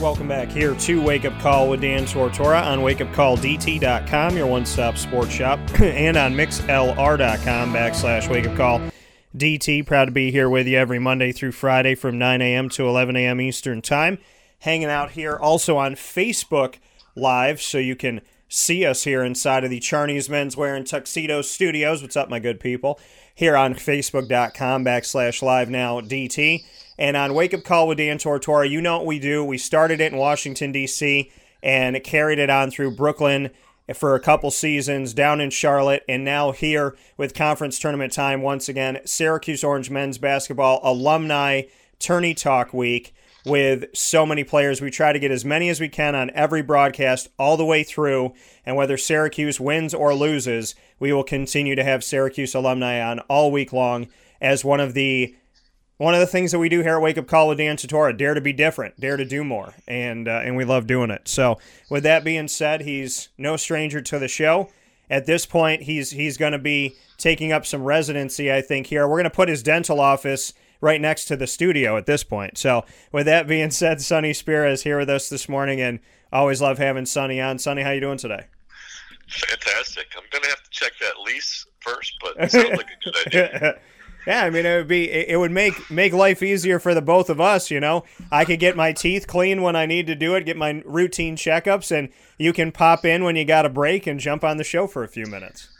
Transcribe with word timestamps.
Welcome 0.00 0.28
back 0.28 0.50
here 0.50 0.76
to 0.76 1.02
Wake 1.02 1.24
Up 1.24 1.36
Call 1.40 1.68
with 1.68 1.80
Dan 1.80 2.04
Tortora 2.04 2.64
on 2.64 2.78
wakeupcalldt.com, 2.78 4.36
your 4.36 4.46
one 4.46 4.64
stop 4.64 4.96
sports 4.96 5.32
shop, 5.32 5.58
and 5.80 6.16
on 6.16 6.34
mixlr.com 6.34 7.72
backslash 7.72 8.30
wake 8.30 8.46
up 8.46 8.56
call 8.56 8.80
DT. 9.36 9.84
Proud 9.84 10.04
to 10.04 10.10
be 10.12 10.30
here 10.30 10.48
with 10.48 10.68
you 10.68 10.78
every 10.78 11.00
Monday 11.00 11.32
through 11.32 11.50
Friday 11.50 11.96
from 11.96 12.16
9 12.16 12.40
a.m. 12.40 12.68
to 12.68 12.86
11 12.86 13.16
a.m. 13.16 13.40
Eastern 13.40 13.82
Time. 13.82 14.18
Hanging 14.60 14.88
out 14.88 15.10
here 15.10 15.36
also 15.36 15.76
on 15.76 15.96
Facebook 15.96 16.76
Live, 17.16 17.60
so 17.60 17.78
you 17.78 17.96
can 17.96 18.20
see 18.48 18.86
us 18.86 19.02
here 19.02 19.24
inside 19.24 19.64
of 19.64 19.70
the 19.70 19.80
Charney's 19.80 20.28
Menswear 20.28 20.76
and 20.76 20.86
Tuxedo 20.86 21.42
Studios. 21.42 22.02
What's 22.02 22.16
up, 22.16 22.30
my 22.30 22.38
good 22.38 22.60
people? 22.60 23.00
Here 23.34 23.56
on 23.56 23.74
facebook.com 23.74 24.84
backslash 24.84 25.42
live 25.42 25.68
now 25.68 26.00
DT. 26.00 26.64
And 26.98 27.16
on 27.16 27.34
Wake 27.34 27.54
Up 27.54 27.62
Call 27.62 27.86
with 27.86 27.98
Dan 27.98 28.18
Tortora, 28.18 28.68
you 28.68 28.80
know 28.80 28.98
what 28.98 29.06
we 29.06 29.18
do. 29.18 29.44
We 29.44 29.56
started 29.56 30.00
it 30.00 30.12
in 30.12 30.18
Washington, 30.18 30.72
D.C., 30.72 31.30
and 31.62 32.02
carried 32.02 32.38
it 32.38 32.50
on 32.50 32.70
through 32.70 32.96
Brooklyn 32.96 33.50
for 33.94 34.14
a 34.14 34.20
couple 34.20 34.50
seasons, 34.50 35.14
down 35.14 35.40
in 35.40 35.50
Charlotte, 35.50 36.04
and 36.08 36.24
now 36.24 36.52
here 36.52 36.96
with 37.16 37.34
conference 37.34 37.78
tournament 37.78 38.12
time 38.12 38.42
once 38.42 38.68
again. 38.68 39.00
Syracuse 39.04 39.64
Orange 39.64 39.90
men's 39.90 40.18
basketball 40.18 40.80
alumni 40.82 41.62
tourney 41.98 42.34
talk 42.34 42.74
week 42.74 43.14
with 43.46 43.86
so 43.94 44.26
many 44.26 44.44
players. 44.44 44.80
We 44.80 44.90
try 44.90 45.12
to 45.12 45.18
get 45.18 45.30
as 45.30 45.44
many 45.44 45.68
as 45.68 45.80
we 45.80 45.88
can 45.88 46.14
on 46.14 46.30
every 46.34 46.62
broadcast 46.62 47.28
all 47.38 47.56
the 47.56 47.64
way 47.64 47.82
through. 47.82 48.34
And 48.66 48.76
whether 48.76 48.98
Syracuse 48.98 49.58
wins 49.58 49.94
or 49.94 50.14
loses, 50.14 50.74
we 50.98 51.12
will 51.12 51.24
continue 51.24 51.74
to 51.74 51.84
have 51.84 52.04
Syracuse 52.04 52.54
alumni 52.54 53.00
on 53.00 53.20
all 53.20 53.50
week 53.50 53.72
long 53.72 54.08
as 54.40 54.64
one 54.64 54.80
of 54.80 54.94
the 54.94 55.34
one 55.98 56.14
of 56.14 56.20
the 56.20 56.26
things 56.26 56.52
that 56.52 56.60
we 56.60 56.68
do 56.68 56.80
here 56.80 56.96
at 56.96 57.02
Wake 57.02 57.18
Up 57.18 57.26
Call 57.26 57.48
with 57.48 57.58
Dan 57.58 57.76
Tortora, 57.76 58.16
dare 58.16 58.34
to 58.34 58.40
be 58.40 58.52
different, 58.52 58.98
dare 58.98 59.16
to 59.16 59.24
do 59.24 59.44
more, 59.44 59.74
and 59.86 60.26
uh, 60.26 60.40
and 60.44 60.56
we 60.56 60.64
love 60.64 60.86
doing 60.86 61.10
it. 61.10 61.28
So, 61.28 61.58
with 61.90 62.04
that 62.04 62.24
being 62.24 62.48
said, 62.48 62.82
he's 62.82 63.28
no 63.36 63.56
stranger 63.56 64.00
to 64.00 64.18
the 64.18 64.28
show. 64.28 64.70
At 65.10 65.26
this 65.26 65.44
point, 65.44 65.82
he's 65.82 66.12
he's 66.12 66.36
going 66.36 66.52
to 66.52 66.58
be 66.58 66.94
taking 67.18 67.52
up 67.52 67.66
some 67.66 67.82
residency, 67.82 68.52
I 68.52 68.62
think. 68.62 68.86
Here, 68.86 69.06
we're 69.06 69.16
going 69.16 69.24
to 69.24 69.30
put 69.30 69.48
his 69.48 69.62
dental 69.62 70.00
office 70.00 70.54
right 70.80 71.00
next 71.00 71.24
to 71.26 71.36
the 71.36 71.48
studio 71.48 71.96
at 71.96 72.06
this 72.06 72.22
point. 72.22 72.56
So, 72.56 72.84
with 73.10 73.26
that 73.26 73.48
being 73.48 73.72
said, 73.72 74.00
Sonny 74.00 74.32
Spera 74.32 74.70
is 74.70 74.84
here 74.84 74.98
with 74.98 75.10
us 75.10 75.28
this 75.28 75.48
morning, 75.48 75.80
and 75.80 75.98
always 76.32 76.62
love 76.62 76.78
having 76.78 77.06
Sonny 77.06 77.40
on. 77.40 77.58
Sonny, 77.58 77.82
how 77.82 77.90
you 77.90 78.00
doing 78.00 78.18
today? 78.18 78.46
Fantastic. 79.28 80.06
I'm 80.16 80.24
going 80.30 80.44
to 80.44 80.48
have 80.48 80.62
to 80.62 80.70
check 80.70 80.92
that 81.00 81.18
lease 81.26 81.66
first, 81.80 82.14
but 82.22 82.34
it 82.38 82.50
sounds 82.52 82.70
like 82.70 82.86
a 82.86 83.04
good 83.04 83.26
idea. 83.26 83.80
Yeah, 84.28 84.44
I 84.44 84.50
mean 84.50 84.66
it 84.66 84.76
would 84.76 84.88
be 84.88 85.10
it 85.10 85.38
would 85.38 85.52
make 85.52 85.90
make 85.90 86.12
life 86.12 86.42
easier 86.42 86.78
for 86.78 86.92
the 86.92 87.00
both 87.00 87.30
of 87.30 87.40
us, 87.40 87.70
you 87.70 87.80
know. 87.80 88.04
I 88.30 88.44
could 88.44 88.60
get 88.60 88.76
my 88.76 88.92
teeth 88.92 89.26
clean 89.26 89.62
when 89.62 89.74
I 89.74 89.86
need 89.86 90.06
to 90.08 90.14
do 90.14 90.34
it, 90.34 90.44
get 90.44 90.58
my 90.58 90.82
routine 90.84 91.34
checkups 91.34 91.90
and 91.96 92.10
you 92.36 92.52
can 92.52 92.70
pop 92.70 93.06
in 93.06 93.24
when 93.24 93.36
you 93.36 93.46
got 93.46 93.64
a 93.64 93.70
break 93.70 94.06
and 94.06 94.20
jump 94.20 94.44
on 94.44 94.58
the 94.58 94.64
show 94.64 94.86
for 94.86 95.02
a 95.02 95.08
few 95.08 95.24
minutes. 95.24 95.70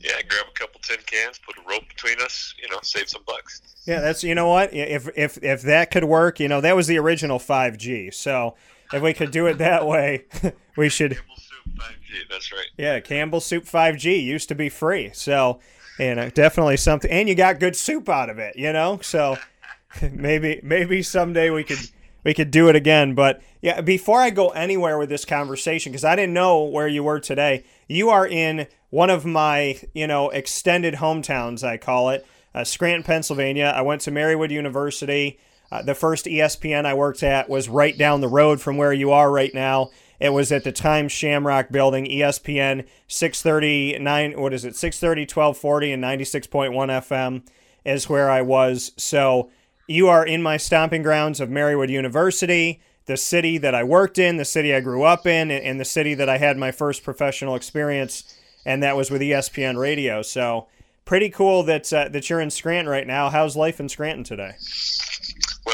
Yeah, 0.00 0.20
grab 0.28 0.44
a 0.50 0.52
couple 0.52 0.82
tin 0.82 0.98
cans, 1.06 1.38
put 1.38 1.56
a 1.56 1.66
rope 1.66 1.88
between 1.88 2.20
us, 2.20 2.54
you 2.62 2.68
know, 2.68 2.78
save 2.82 3.08
some 3.08 3.22
bucks. 3.26 3.62
Yeah, 3.86 4.00
that's 4.00 4.22
you 4.22 4.34
know 4.34 4.50
what? 4.50 4.74
If 4.74 5.08
if 5.16 5.42
if 5.42 5.62
that 5.62 5.90
could 5.90 6.04
work, 6.04 6.40
you 6.40 6.48
know, 6.48 6.60
that 6.60 6.76
was 6.76 6.86
the 6.88 6.98
original 6.98 7.38
5G. 7.38 8.12
So, 8.12 8.54
if 8.92 9.02
we 9.02 9.14
could 9.14 9.30
do 9.30 9.46
it 9.46 9.56
that 9.56 9.86
way, 9.86 10.26
we 10.76 10.90
should 10.90 11.12
Campbell 11.12 11.36
soup 11.38 11.74
5G, 11.78 12.30
that's 12.30 12.52
right. 12.52 12.66
Yeah, 12.76 13.00
Campbell 13.00 13.40
Soup 13.40 13.64
5G 13.64 14.22
used 14.22 14.50
to 14.50 14.54
be 14.54 14.68
free. 14.68 15.10
So, 15.14 15.60
you 15.98 16.14
know, 16.14 16.30
definitely 16.30 16.76
something 16.76 17.10
and 17.10 17.28
you 17.28 17.34
got 17.34 17.60
good 17.60 17.76
soup 17.76 18.08
out 18.08 18.30
of 18.30 18.38
it, 18.38 18.56
you 18.56 18.72
know? 18.72 18.98
So, 19.02 19.36
maybe 20.12 20.60
maybe 20.62 21.02
someday 21.02 21.50
we 21.50 21.64
could 21.64 21.78
we 22.24 22.34
could 22.34 22.50
do 22.50 22.68
it 22.68 22.76
again, 22.76 23.14
but 23.14 23.42
yeah, 23.60 23.80
before 23.80 24.20
I 24.20 24.30
go 24.30 24.48
anywhere 24.50 24.98
with 24.98 25.08
this 25.08 25.24
conversation 25.24 25.92
cuz 25.92 26.04
I 26.04 26.16
didn't 26.16 26.34
know 26.34 26.64
where 26.64 26.88
you 26.88 27.04
were 27.04 27.20
today. 27.20 27.64
You 27.88 28.10
are 28.10 28.26
in 28.26 28.66
one 28.90 29.10
of 29.10 29.24
my, 29.24 29.80
you 29.92 30.06
know, 30.06 30.30
extended 30.30 30.94
hometowns, 30.94 31.62
I 31.62 31.76
call 31.76 32.10
it, 32.10 32.26
uh, 32.54 32.64
Scranton, 32.64 33.02
Pennsylvania. 33.02 33.72
I 33.74 33.82
went 33.82 34.00
to 34.02 34.10
Marywood 34.10 34.50
University. 34.50 35.38
Uh, 35.72 35.82
the 35.82 35.94
first 35.94 36.26
ESPN 36.26 36.86
I 36.86 36.94
worked 36.94 37.22
at 37.22 37.48
was 37.48 37.68
right 37.68 37.98
down 37.98 38.20
the 38.20 38.28
road 38.28 38.60
from 38.60 38.76
where 38.76 38.92
you 38.92 39.10
are 39.10 39.30
right 39.30 39.52
now. 39.52 39.90
It 40.24 40.32
was 40.32 40.50
at 40.50 40.64
the 40.64 40.72
time 40.72 41.08
Shamrock 41.08 41.68
Building, 41.70 42.06
ESPN 42.06 42.86
639, 43.08 44.40
what 44.40 44.54
is 44.54 44.64
it, 44.64 44.74
630, 44.74 45.24
1240, 45.30 45.92
and 45.92 46.02
96.1 46.02 46.72
FM 46.72 47.42
is 47.84 48.08
where 48.08 48.30
I 48.30 48.40
was. 48.40 48.92
So 48.96 49.50
you 49.86 50.08
are 50.08 50.24
in 50.24 50.42
my 50.42 50.56
stomping 50.56 51.02
grounds 51.02 51.40
of 51.40 51.50
Marywood 51.50 51.90
University, 51.90 52.80
the 53.04 53.18
city 53.18 53.58
that 53.58 53.74
I 53.74 53.84
worked 53.84 54.18
in, 54.18 54.38
the 54.38 54.46
city 54.46 54.74
I 54.74 54.80
grew 54.80 55.02
up 55.02 55.26
in, 55.26 55.50
and 55.50 55.78
the 55.78 55.84
city 55.84 56.14
that 56.14 56.30
I 56.30 56.38
had 56.38 56.56
my 56.56 56.70
first 56.70 57.04
professional 57.04 57.54
experience, 57.54 58.34
and 58.64 58.82
that 58.82 58.96
was 58.96 59.10
with 59.10 59.20
ESPN 59.20 59.76
Radio. 59.78 60.22
So 60.22 60.68
pretty 61.04 61.28
cool 61.28 61.64
that 61.64 61.92
uh, 61.92 62.08
that 62.08 62.30
you're 62.30 62.40
in 62.40 62.48
Scranton 62.48 62.90
right 62.90 63.06
now. 63.06 63.28
How's 63.28 63.56
life 63.58 63.78
in 63.78 63.90
Scranton 63.90 64.24
today? 64.24 64.52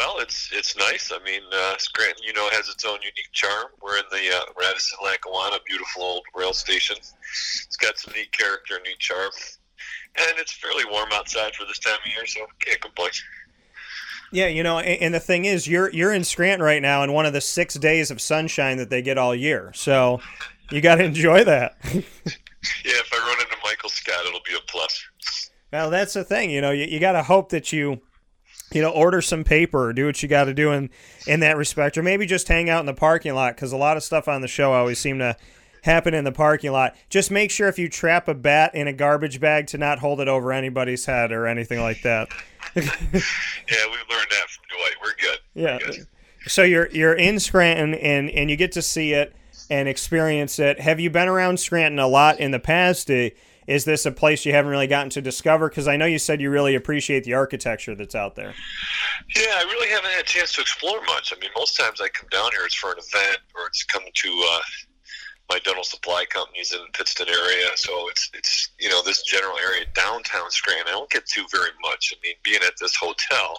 Well, 0.00 0.18
it's 0.20 0.48
it's 0.50 0.78
nice. 0.78 1.12
I 1.12 1.22
mean, 1.24 1.42
uh, 1.52 1.74
Scranton, 1.76 2.22
you 2.26 2.32
know, 2.32 2.48
has 2.52 2.70
its 2.70 2.86
own 2.86 2.98
unique 3.02 3.28
charm. 3.32 3.66
We're 3.82 3.98
in 3.98 4.04
the 4.10 4.34
uh, 4.34 4.44
Radisson 4.58 4.96
Lackawanna, 5.04 5.58
beautiful 5.66 6.02
old 6.02 6.24
rail 6.34 6.54
station. 6.54 6.96
It's 6.96 7.76
got 7.76 7.98
some 7.98 8.14
neat 8.16 8.32
character, 8.32 8.80
neat 8.82 8.98
charm, 8.98 9.30
and 10.18 10.38
it's 10.38 10.52
fairly 10.52 10.84
warm 10.90 11.10
outside 11.12 11.54
for 11.54 11.66
this 11.66 11.78
time 11.80 11.98
of 12.02 12.10
year, 12.10 12.24
so 12.24 12.46
can't 12.60 12.80
complain. 12.80 13.10
Yeah, 14.32 14.46
you 14.46 14.62
know, 14.62 14.78
and, 14.78 15.02
and 15.02 15.14
the 15.14 15.20
thing 15.20 15.44
is, 15.44 15.68
you're 15.68 15.92
you're 15.92 16.14
in 16.14 16.24
Scranton 16.24 16.64
right 16.64 16.80
now 16.80 17.02
in 17.02 17.12
one 17.12 17.26
of 17.26 17.34
the 17.34 17.42
six 17.42 17.74
days 17.74 18.10
of 18.10 18.22
sunshine 18.22 18.78
that 18.78 18.88
they 18.88 19.02
get 19.02 19.18
all 19.18 19.34
year. 19.34 19.70
So 19.74 20.22
you 20.70 20.80
got 20.80 20.94
to 20.94 21.04
enjoy 21.04 21.44
that. 21.44 21.76
Yeah, 22.84 22.92
if 22.96 23.10
I 23.10 23.16
run 23.16 23.40
into 23.40 23.56
Michael 23.64 23.88
Scott, 23.88 24.26
it'll 24.26 24.40
be 24.44 24.54
a 24.54 24.60
plus. 24.66 25.02
Well, 25.72 25.88
that's 25.88 26.12
the 26.12 26.24
thing. 26.24 26.50
You 26.50 26.60
know, 26.60 26.72
you, 26.72 26.84
you 26.84 27.00
got 27.00 27.12
to 27.12 27.22
hope 27.22 27.48
that 27.50 27.72
you, 27.72 28.02
you 28.72 28.82
know, 28.82 28.90
order 28.90 29.20
some 29.20 29.44
paper 29.44 29.88
or 29.88 29.92
do 29.92 30.06
what 30.06 30.22
you 30.22 30.28
got 30.28 30.44
to 30.44 30.54
do 30.54 30.72
in 30.72 30.90
in 31.26 31.40
that 31.40 31.56
respect, 31.56 31.98
or 31.98 32.02
maybe 32.02 32.26
just 32.26 32.48
hang 32.48 32.70
out 32.70 32.80
in 32.80 32.86
the 32.86 32.94
parking 32.94 33.34
lot 33.34 33.54
because 33.56 33.72
a 33.72 33.76
lot 33.76 33.96
of 33.96 34.02
stuff 34.02 34.28
on 34.28 34.40
the 34.40 34.48
show 34.48 34.72
always 34.72 34.98
seem 34.98 35.18
to 35.18 35.36
happen 35.82 36.14
in 36.14 36.24
the 36.24 36.32
parking 36.32 36.72
lot. 36.72 36.94
Just 37.08 37.30
make 37.30 37.50
sure 37.50 37.68
if 37.68 37.78
you 37.78 37.88
trap 37.88 38.28
a 38.28 38.34
bat 38.34 38.74
in 38.74 38.86
a 38.86 38.92
garbage 38.92 39.40
bag 39.40 39.66
to 39.68 39.78
not 39.78 39.98
hold 39.98 40.20
it 40.20 40.28
over 40.28 40.52
anybody's 40.52 41.06
head 41.06 41.32
or 41.32 41.46
anything 41.46 41.80
like 41.80 42.02
that. 42.02 42.28
Yeah, 42.76 43.86
we 43.86 44.14
learned 44.14 44.30
that 44.30 44.46
from 44.48 44.64
Dwight. 44.68 44.94
We're 45.02 45.14
good. 45.20 45.38
Yeah. 45.54 45.78
We're 45.80 45.92
good. 45.92 46.06
So 46.46 46.62
you're 46.62 46.88
you're 46.90 47.14
in 47.14 47.40
Scranton 47.40 47.94
and 47.94 48.30
and 48.30 48.50
you 48.50 48.56
get 48.56 48.72
to 48.72 48.82
see 48.82 49.12
it 49.12 49.34
and 49.70 49.88
experience 49.88 50.58
it. 50.58 50.80
Have 50.80 51.00
you 51.00 51.10
been 51.10 51.28
around 51.28 51.60
Scranton 51.60 51.98
a 51.98 52.06
lot 52.06 52.40
in 52.40 52.50
the 52.50 52.58
past? 52.58 53.10
Uh, 53.10 53.30
Is 53.70 53.84
this 53.84 54.04
a 54.04 54.10
place 54.10 54.44
you 54.44 54.52
haven't 54.52 54.72
really 54.72 54.88
gotten 54.88 55.10
to 55.10 55.22
discover? 55.22 55.68
Because 55.68 55.86
I 55.86 55.96
know 55.96 56.04
you 56.04 56.18
said 56.18 56.40
you 56.40 56.50
really 56.50 56.74
appreciate 56.74 57.22
the 57.22 57.34
architecture 57.34 57.94
that's 57.94 58.16
out 58.16 58.34
there. 58.34 58.52
Yeah, 59.36 59.54
I 59.58 59.62
really 59.62 59.88
haven't 59.88 60.10
had 60.10 60.22
a 60.22 60.26
chance 60.26 60.52
to 60.54 60.60
explore 60.60 61.00
much. 61.02 61.32
I 61.32 61.38
mean, 61.38 61.50
most 61.56 61.76
times 61.76 62.00
I 62.00 62.08
come 62.08 62.28
down 62.32 62.50
here, 62.50 62.66
it's 62.66 62.74
for 62.74 62.90
an 62.90 62.98
event 62.98 63.38
or 63.54 63.68
it's 63.68 63.84
coming 63.84 64.10
to 64.12 64.44
uh, 64.52 64.58
my 65.50 65.60
dental 65.60 65.84
supply 65.84 66.24
companies 66.28 66.72
in 66.72 66.80
the 66.80 66.98
Pittston 66.98 67.28
area. 67.28 67.68
So 67.76 68.08
it's 68.08 68.28
it's 68.34 68.70
you 68.80 68.88
know 68.88 69.04
this 69.04 69.22
general 69.22 69.56
area 69.58 69.86
downtown 69.94 70.50
Scranton. 70.50 70.88
I 70.88 70.90
don't 70.90 71.10
get 71.10 71.26
to 71.26 71.44
very 71.52 71.70
much. 71.80 72.12
I 72.12 72.18
mean, 72.26 72.34
being 72.42 72.64
at 72.66 72.74
this 72.80 72.96
hotel 72.96 73.56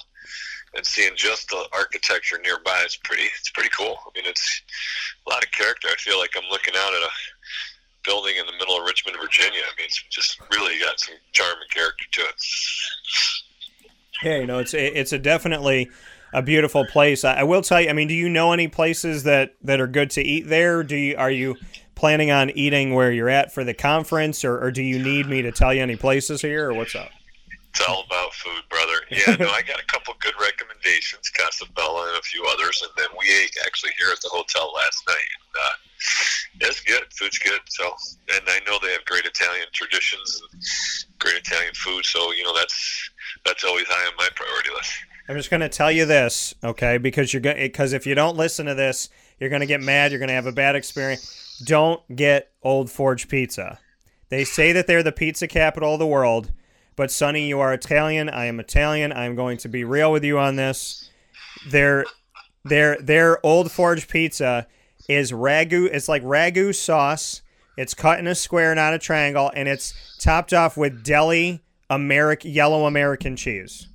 and 0.76 0.86
seeing 0.86 1.12
just 1.16 1.48
the 1.50 1.64
architecture 1.72 2.40
nearby 2.44 2.84
is 2.86 2.98
pretty 2.98 3.24
it's 3.40 3.52
pretty 3.52 3.70
cool. 3.70 3.98
I 4.06 4.10
mean, 4.14 4.30
it's 4.30 4.62
a 5.26 5.30
lot 5.30 5.42
of 5.42 5.52
character. 5.52 5.88
I 5.90 5.96
feel 5.96 6.20
like 6.20 6.32
I'm 6.36 6.50
looking 6.52 6.74
out 6.76 6.94
at 6.94 7.02
a 7.02 7.10
building 8.04 8.36
in 8.38 8.46
the 8.46 8.54
middle 8.54 8.78
of 8.78 8.86
Richmond, 8.86 9.18
Virginia. 9.22 9.60
I 9.60 9.74
mean, 9.78 9.86
it's 9.86 10.04
just 10.10 10.40
really 10.54 10.80
got 10.80 11.00
some 11.00 11.16
charm 11.32 11.56
and 11.62 11.70
character 11.70 12.06
to 12.12 12.22
it. 12.22 12.36
Yeah, 14.24 14.38
you 14.38 14.48
know, 14.48 14.60
it's 14.60 14.74
it's 14.74 15.14
a 15.14 15.20
definitely 15.20 15.90
a 16.34 16.42
beautiful 16.42 16.86
place. 16.86 17.24
I, 17.24 17.38
I 17.38 17.44
will 17.44 17.62
tell 17.62 17.82
you. 17.82 17.90
I 17.90 17.94
mean, 17.94 18.08
do 18.08 18.14
you 18.14 18.30
know 18.30 18.54
any 18.54 18.68
places 18.68 19.24
that 19.24 19.56
that 19.64 19.80
are 19.80 19.88
good 19.88 20.12
to 20.12 20.22
eat 20.22 20.48
there? 20.48 20.84
Do 20.84 20.96
you 20.96 21.16
are 21.18 21.32
you 21.32 21.56
planning 21.96 22.32
on 22.32 22.50
eating 22.52 22.94
where 22.94 23.12
you're 23.12 23.30
at 23.30 23.54
for 23.54 23.64
the 23.64 23.74
conference, 23.74 24.44
or, 24.44 24.64
or 24.64 24.72
do 24.72 24.82
you 24.82 24.98
need 25.00 25.28
me 25.28 25.42
to 25.44 25.52
tell 25.52 25.74
you 25.74 25.82
any 25.82 25.96
places 25.96 26.42
here, 26.42 26.70
or 26.70 26.74
what's 26.74 26.96
up? 26.96 27.10
It's 27.72 27.88
all 27.88 28.04
about 28.06 28.34
food, 28.34 28.64
brother. 28.70 29.00
Yeah, 29.10 29.36
no, 29.40 29.50
I 29.50 29.62
got 29.62 29.80
a 29.80 29.86
couple 29.86 30.14
good 30.20 30.34
recommendations, 30.40 31.30
Casabella 31.30 32.10
and 32.10 32.20
a 32.20 32.22
few 32.22 32.46
others, 32.52 32.84
and 32.84 32.92
then 32.98 33.08
we 33.18 33.26
ate 33.32 33.56
actually 33.66 33.92
here 33.98 34.12
at 34.12 34.20
the 34.20 34.30
hotel 34.30 34.74
last 34.76 35.04
night. 35.08 35.32
And, 35.40 35.56
uh, 35.56 36.68
it's 36.68 36.82
good. 36.82 37.04
Food's 37.14 37.38
good. 37.38 37.62
So, 37.70 37.92
and 38.34 38.42
I 38.48 38.60
know 38.68 38.78
they 38.82 38.92
have 38.92 39.06
great 39.06 39.26
Italian 39.26 39.68
traditions 39.72 40.42
and 40.52 40.62
great 41.20 41.36
Italian 41.36 41.74
food. 41.74 42.06
So, 42.06 42.32
you 42.34 42.44
know, 42.44 42.56
that's 42.56 43.10
that's 43.46 43.64
always 43.64 43.86
high 43.88 44.08
on 44.08 44.14
my 44.18 44.28
priority 44.36 44.70
list. 44.76 44.92
I'm 45.30 45.38
just 45.38 45.50
going 45.50 45.62
to 45.62 45.70
tell 45.70 45.92
you 45.92 46.06
this, 46.06 46.54
okay? 46.64 46.98
Because 46.98 47.34
you're 47.34 47.42
going 47.42 47.58
because 47.58 47.94
if 47.94 48.06
you 48.06 48.16
don't 48.16 48.36
listen 48.36 48.66
to 48.66 48.76
this, 48.76 49.10
you're 49.40 49.50
going 49.50 49.62
to 49.62 49.68
get 49.68 49.82
mad. 49.82 50.12
You're 50.12 50.20
going 50.20 50.30
to 50.30 50.36
have 50.36 50.46
a 50.46 50.52
bad 50.52 50.76
experience. 50.76 51.64
Don't 51.66 52.02
get 52.16 52.52
Old 52.64 52.92
Forge 52.92 53.28
Pizza. 53.28 53.80
They 54.30 54.44
say 54.44 54.72
that 54.72 54.88
they're 54.88 55.04
the 55.04 55.12
pizza 55.12 55.48
capital 55.48 55.94
of 55.94 56.00
the 56.00 56.08
world, 56.08 56.52
but 57.02 57.10
Sonny, 57.10 57.48
you 57.48 57.60
are 57.62 57.74
Italian. 57.74 58.30
I 58.30 58.46
am 58.46 58.60
Italian. 58.60 59.12
I 59.12 59.26
am 59.26 59.36
going 59.36 59.58
to 59.58 59.68
be 59.68 59.84
real 59.84 60.12
with 60.12 60.24
you 60.24 60.38
on 60.38 60.56
this. 60.56 61.10
Their 61.68 62.06
their 62.64 62.96
their 62.98 63.44
Old 63.44 63.72
Forge 63.72 64.08
Pizza 64.08 64.68
is 65.10 65.32
ragu. 65.32 65.90
It's 65.92 66.08
like 66.08 66.22
ragu 66.22 66.76
sauce. 66.76 67.42
It's 67.76 67.96
cut 67.96 68.20
in 68.20 68.28
a 68.28 68.36
square, 68.36 68.76
not 68.76 68.94
a 68.94 69.00
triangle, 69.00 69.52
and 69.56 69.68
it's 69.68 70.16
topped 70.20 70.54
off 70.54 70.78
with 70.78 71.04
deli 71.04 71.64
American 71.90 72.52
yellow 72.52 72.86
American 72.86 73.36
cheese. 73.36 73.88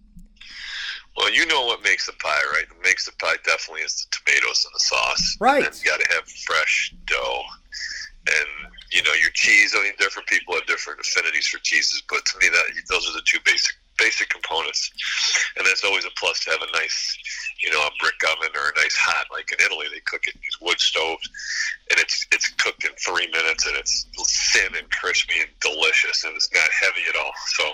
Well, 1.16 1.32
you 1.32 1.46
know 1.46 1.64
what 1.64 1.84
makes 1.84 2.06
the 2.06 2.12
pie, 2.14 2.42
right? 2.54 2.64
What 2.74 2.82
makes 2.82 3.06
the 3.06 3.12
pie 3.20 3.36
definitely 3.44 3.82
is 3.82 4.04
the 4.04 4.16
tomatoes 4.16 4.64
and 4.64 4.74
the 4.74 4.80
sauce. 4.80 5.36
Right. 5.38 5.64
And 5.64 5.78
you 5.78 5.88
got 5.88 6.00
to 6.00 6.12
have 6.12 6.28
fresh 6.28 6.92
dough. 7.06 7.42
And, 8.26 8.72
you 8.92 9.02
know, 9.02 9.12
your 9.14 9.30
cheese, 9.34 9.74
I 9.76 9.82
mean, 9.82 9.92
different 9.98 10.28
people 10.28 10.54
have 10.54 10.66
different 10.66 11.00
affinities 11.00 11.46
for 11.46 11.58
cheeses, 11.58 12.02
but 12.08 12.24
to 12.24 12.38
me, 12.38 12.48
that 12.48 12.64
those 12.88 13.08
are 13.08 13.12
the 13.12 13.22
two 13.24 13.38
basic 13.44 13.76
basic 13.98 14.28
components. 14.28 14.90
And 15.56 15.66
that's 15.66 15.84
always 15.84 16.04
a 16.04 16.10
plus 16.16 16.44
to 16.44 16.50
have 16.50 16.60
a 16.62 16.72
nice, 16.76 17.18
you 17.62 17.70
know, 17.70 17.80
a 17.80 17.90
brick 18.00 18.20
oven 18.30 18.50
or 18.54 18.68
a 18.70 18.80
nice 18.80 18.96
hot, 18.96 19.26
like 19.32 19.50
in 19.52 19.64
Italy, 19.64 19.86
they 19.92 20.00
cook 20.00 20.22
it 20.28 20.34
in 20.34 20.40
these 20.42 20.60
wood 20.60 20.78
stoves, 20.80 21.28
and 21.90 21.98
it's 22.00 22.26
it's 22.32 22.48
cooked 22.60 22.84
in 22.84 22.92
three 22.96 23.28
minutes, 23.32 23.66
and 23.66 23.76
it's 23.76 24.06
thin 24.52 24.74
and 24.76 24.90
crispy 24.90 25.40
and 25.40 25.50
delicious, 25.60 26.24
and 26.24 26.34
it's 26.34 26.52
not 26.54 26.68
heavy 26.70 27.02
at 27.08 27.16
all. 27.16 27.32
So 27.56 27.64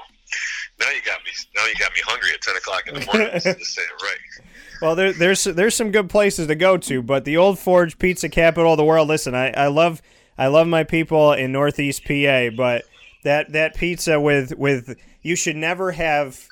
now 0.80 0.90
you 0.90 1.02
got 1.04 1.20
me. 1.24 1.30
Now 1.56 1.66
you 1.66 1.74
got 1.76 1.92
me 1.92 2.00
hungry 2.04 2.30
at 2.32 2.40
ten 2.40 2.56
o'clock 2.56 2.86
in 2.86 2.94
the 2.94 3.06
morning. 3.06 3.30
just 3.32 3.74
say 3.74 3.82
it 3.82 4.02
right. 4.02 4.46
Well, 4.80 4.96
there, 4.96 5.12
there's 5.12 5.44
there's 5.44 5.76
some 5.76 5.92
good 5.92 6.10
places 6.10 6.48
to 6.48 6.56
go 6.56 6.76
to, 6.76 7.02
but 7.02 7.24
the 7.24 7.36
Old 7.36 7.56
Forge 7.56 8.00
Pizza 8.00 8.28
capital 8.28 8.72
of 8.72 8.78
the 8.78 8.84
world. 8.84 9.06
Listen, 9.06 9.32
I, 9.32 9.50
I 9.52 9.68
love 9.68 10.02
I 10.38 10.46
love 10.46 10.66
my 10.66 10.84
people 10.84 11.32
in 11.32 11.52
Northeast 11.52 12.04
PA, 12.04 12.48
but 12.56 12.84
that 13.24 13.52
that 13.52 13.76
pizza 13.76 14.20
with 14.20 14.56
with 14.56 14.96
you 15.22 15.36
should 15.36 15.56
never 15.56 15.92
have 15.92 16.46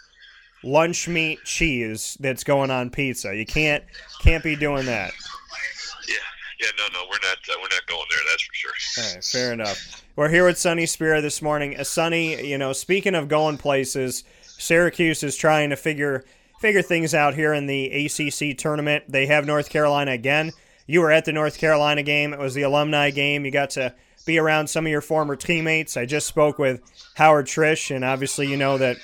lunch 0.63 1.09
meat 1.09 1.39
cheese 1.45 2.17
that's 2.21 2.45
going 2.45 2.71
on 2.71 2.91
pizza. 2.91 3.35
You 3.35 3.47
can't 3.47 3.85
can't 4.21 4.45
be 4.45 4.57
doing 4.57 4.87
that. 4.87 5.13
Yeah, 6.09 6.15
yeah, 6.61 6.69
no, 6.79 6.85
no, 6.93 7.07
we're 7.07 7.29
not 7.29 7.39
uh, 7.49 7.55
we're 7.57 7.69
not 7.69 7.87
going 7.87 8.07
there. 8.11 8.21
That's 8.31 8.43
for 8.43 8.55
sure. 8.55 8.73
All 8.99 9.15
right, 9.15 9.25
fair 9.25 9.53
enough. 9.53 10.05
We're 10.17 10.29
here 10.29 10.45
with 10.45 10.59
Sonny 10.59 10.87
Spera 10.87 11.21
this 11.21 11.41
morning. 11.41 11.79
Uh, 11.79 11.85
Sonny, 11.85 12.47
you 12.47 12.59
know, 12.59 12.73
speaking 12.73 13.15
of 13.15 13.29
going 13.29 13.57
places, 13.57 14.25
Syracuse 14.43 15.23
is 15.23 15.37
trying 15.37 15.71
to 15.71 15.77
figure 15.77 16.25
figure 16.61 16.83
things 16.83 17.15
out 17.15 17.35
here 17.35 17.55
in 17.55 17.67
the 17.67 17.87
ACC 18.07 18.57
tournament. 18.57 19.05
They 19.09 19.27
have 19.27 19.47
North 19.47 19.71
Carolina 19.71 20.13
again. 20.13 20.53
You 20.91 21.03
were 21.03 21.13
at 21.13 21.25
the 21.25 21.33
North 21.33 21.57
Carolina 21.57 22.03
game. 22.03 22.33
It 22.33 22.41
was 22.41 22.55
the 22.55 22.63
alumni 22.63 23.11
game. 23.11 23.45
You 23.45 23.53
got 23.53 23.71
to 23.71 23.95
be 24.27 24.39
around 24.39 24.67
some 24.67 24.87
of 24.87 24.91
your 24.91 25.01
former 25.01 25.37
teammates. 25.37 25.97
I 25.97 26.05
just 26.05 26.27
spoke 26.27 26.59
with 26.59 26.83
Howard 27.15 27.47
Triche, 27.47 27.95
and 27.95 28.05
obviously, 28.05 28.49
you 28.49 28.57
know 28.57 28.77
that 28.77 28.97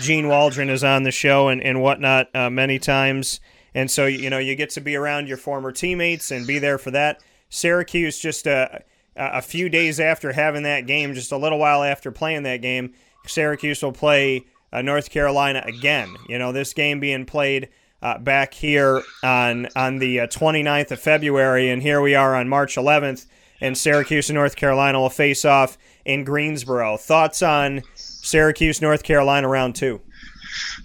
Gene 0.00 0.28
Waldron 0.28 0.70
is 0.70 0.82
on 0.82 1.02
the 1.02 1.10
show 1.10 1.48
and, 1.48 1.62
and 1.62 1.82
whatnot 1.82 2.34
uh, 2.34 2.48
many 2.48 2.78
times. 2.78 3.38
And 3.74 3.90
so, 3.90 4.06
you 4.06 4.30
know, 4.30 4.38
you 4.38 4.56
get 4.56 4.70
to 4.70 4.80
be 4.80 4.96
around 4.96 5.28
your 5.28 5.36
former 5.36 5.72
teammates 5.72 6.30
and 6.30 6.46
be 6.46 6.58
there 6.58 6.78
for 6.78 6.90
that. 6.90 7.22
Syracuse, 7.50 8.18
just 8.18 8.46
a, 8.46 8.82
a 9.16 9.42
few 9.42 9.68
days 9.68 10.00
after 10.00 10.32
having 10.32 10.62
that 10.62 10.86
game, 10.86 11.12
just 11.12 11.32
a 11.32 11.36
little 11.36 11.58
while 11.58 11.82
after 11.82 12.10
playing 12.10 12.44
that 12.44 12.62
game, 12.62 12.94
Syracuse 13.26 13.82
will 13.82 13.92
play 13.92 14.46
uh, 14.72 14.80
North 14.80 15.10
Carolina 15.10 15.62
again. 15.66 16.16
You 16.30 16.38
know, 16.38 16.50
this 16.50 16.72
game 16.72 16.98
being 16.98 17.26
played 17.26 17.68
uh, 18.02 18.18
back 18.18 18.54
here 18.54 19.02
on 19.22 19.68
on 19.76 19.98
the 19.98 20.20
uh, 20.20 20.26
29th 20.26 20.90
of 20.90 21.00
February, 21.00 21.68
and 21.70 21.82
here 21.82 22.00
we 22.00 22.14
are 22.14 22.34
on 22.34 22.48
March 22.48 22.76
11th, 22.76 23.26
and 23.60 23.76
Syracuse 23.76 24.30
and 24.30 24.36
North 24.36 24.56
Carolina 24.56 25.00
will 25.00 25.10
face 25.10 25.44
off 25.44 25.76
in 26.04 26.24
Greensboro. 26.24 26.96
Thoughts 26.96 27.42
on 27.42 27.82
Syracuse, 27.94 28.80
North 28.80 29.02
Carolina 29.02 29.48
round 29.48 29.74
two? 29.74 30.00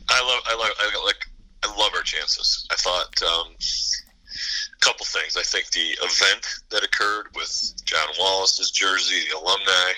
I 0.09 0.21
love, 0.21 0.41
I 0.45 0.55
love, 0.55 0.71
I 0.79 1.05
like, 1.05 1.27
I 1.63 1.79
love 1.79 1.91
our 1.95 2.03
chances. 2.03 2.67
I 2.71 2.75
thought 2.75 3.21
um, 3.23 3.47
a 3.55 4.79
couple 4.85 5.05
things. 5.05 5.37
I 5.37 5.41
think 5.43 5.71
the 5.71 5.97
event 6.03 6.45
that 6.69 6.83
occurred 6.83 7.27
with 7.35 7.73
John 7.85 8.07
Wallace's 8.19 8.71
jersey, 8.71 9.21
the 9.29 9.37
alumni. 9.37 9.93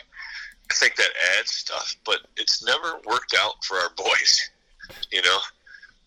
I 0.70 0.74
think 0.74 0.96
that 0.98 1.10
adds 1.40 1.52
stuff, 1.52 1.96
but 2.06 2.20
it's 2.36 2.64
never 2.64 3.00
worked 3.06 3.34
out 3.40 3.64
for 3.64 3.78
our 3.78 3.90
boys. 3.98 4.50
You 5.12 5.22
know, 5.22 5.38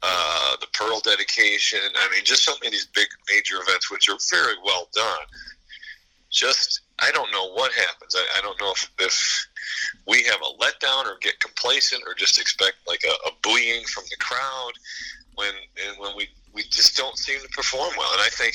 uh, 0.03 0.57
the 0.61 0.67
Pearl 0.73 1.01
dedication. 1.01 1.81
I 1.95 2.09
mean, 2.11 2.25
just 2.25 2.45
so 2.45 2.53
many 2.61 2.69
of 2.69 2.73
these 2.73 2.87
big 2.95 3.09
major 3.29 3.57
events, 3.61 3.91
which 3.91 4.09
are 4.09 4.17
very 4.31 4.55
well 4.65 4.89
done. 4.95 5.27
Just, 6.31 6.81
I 6.99 7.11
don't 7.11 7.31
know 7.33 7.53
what 7.53 7.73
happens. 7.73 8.15
I, 8.17 8.39
I 8.39 8.41
don't 8.41 8.59
know 8.61 8.71
if, 8.71 8.91
if 8.99 9.47
we 10.07 10.23
have 10.25 10.41
a 10.41 10.63
letdown 10.63 11.07
or 11.07 11.19
get 11.21 11.41
complacent 11.41 12.03
or 12.07 12.15
just 12.15 12.41
expect 12.41 12.77
like 12.87 13.03
a, 13.05 13.29
a 13.29 13.33
buoying 13.43 13.85
from 13.85 14.05
the 14.11 14.17
crowd 14.17 14.73
when 15.35 15.53
and 15.89 15.99
when 15.99 16.17
we, 16.17 16.29
we 16.53 16.63
just 16.63 16.97
don't 16.97 17.19
seem 17.19 17.41
to 17.41 17.49
perform 17.49 17.91
well. 17.99 18.13
And 18.13 18.23
I 18.23 18.29
think 18.31 18.55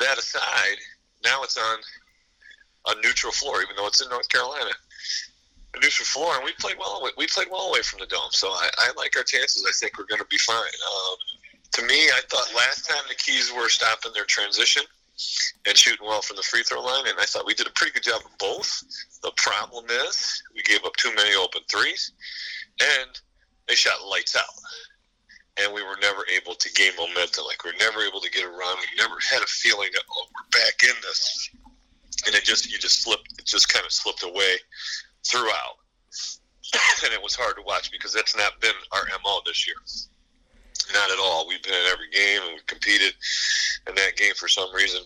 that 0.00 0.18
aside, 0.18 0.78
now 1.24 1.42
it's 1.42 1.56
on 1.56 1.78
a 2.88 3.00
neutral 3.02 3.32
floor, 3.32 3.62
even 3.62 3.76
though 3.76 3.86
it's 3.86 4.02
in 4.02 4.08
North 4.10 4.28
Carolina 4.28 4.70
neutral 5.80 6.06
floor, 6.06 6.34
and 6.36 6.44
we 6.44 6.52
played 6.58 6.76
well. 6.78 7.02
We 7.16 7.26
played 7.26 7.48
well 7.50 7.68
away 7.68 7.82
from 7.82 8.00
the 8.00 8.06
dome, 8.06 8.30
so 8.30 8.48
I, 8.48 8.70
I 8.78 8.92
like 8.96 9.16
our 9.16 9.22
chances. 9.22 9.64
I 9.68 9.72
think 9.72 9.98
we're 9.98 10.06
going 10.06 10.20
to 10.20 10.28
be 10.28 10.38
fine. 10.38 10.56
Um, 10.58 11.16
to 11.72 11.82
me, 11.82 12.08
I 12.08 12.20
thought 12.28 12.48
last 12.56 12.88
time 12.88 13.02
the 13.08 13.14
Keys 13.14 13.52
were 13.54 13.68
stopping 13.68 14.12
their 14.14 14.24
transition 14.24 14.82
and 15.66 15.76
shooting 15.76 16.06
well 16.06 16.22
from 16.22 16.36
the 16.36 16.42
free 16.42 16.62
throw 16.62 16.82
line, 16.82 17.06
and 17.06 17.18
I 17.18 17.24
thought 17.24 17.46
we 17.46 17.54
did 17.54 17.66
a 17.66 17.70
pretty 17.70 17.92
good 17.92 18.02
job 18.02 18.22
of 18.24 18.38
both. 18.38 18.82
The 19.22 19.32
problem 19.36 19.86
is 19.88 20.42
we 20.54 20.62
gave 20.62 20.84
up 20.84 20.96
too 20.96 21.12
many 21.16 21.34
open 21.34 21.62
threes, 21.70 22.12
and 22.80 23.10
they 23.68 23.74
shot 23.74 24.06
lights 24.06 24.36
out. 24.36 24.44
And 25.58 25.72
we 25.72 25.82
were 25.82 25.96
never 26.02 26.22
able 26.36 26.54
to 26.54 26.72
gain 26.74 26.92
momentum. 26.98 27.44
Like 27.46 27.64
we 27.64 27.70
were 27.70 27.78
never 27.80 28.02
able 28.02 28.20
to 28.20 28.30
get 28.30 28.44
a 28.44 28.48
run. 28.48 28.76
We 28.76 29.02
never 29.02 29.16
had 29.30 29.42
a 29.42 29.46
feeling 29.46 29.88
that 29.94 30.02
oh, 30.10 30.26
we're 30.34 30.60
back 30.60 30.82
in 30.82 30.94
this. 31.00 31.50
And 32.26 32.34
it 32.34 32.44
just 32.44 32.70
you 32.70 32.76
just 32.76 33.02
slipped. 33.02 33.32
It 33.38 33.46
just 33.46 33.72
kind 33.72 33.84
of 33.86 33.90
slipped 33.90 34.22
away 34.22 34.56
throughout. 35.30 35.76
and 37.04 37.12
it 37.12 37.22
was 37.22 37.34
hard 37.34 37.56
to 37.56 37.62
watch 37.62 37.90
because 37.90 38.12
that's 38.12 38.36
not 38.36 38.60
been 38.60 38.74
our 38.92 39.04
MO 39.24 39.40
this 39.46 39.66
year. 39.66 39.76
Not 40.92 41.10
at 41.10 41.18
all. 41.18 41.46
We've 41.48 41.62
been 41.62 41.74
in 41.74 41.86
every 41.90 42.10
game 42.10 42.42
and 42.42 42.52
we've 42.54 42.66
competed 42.66 43.14
in 43.88 43.94
that 43.94 44.16
game 44.16 44.34
for 44.34 44.48
some 44.48 44.72
reason. 44.74 45.02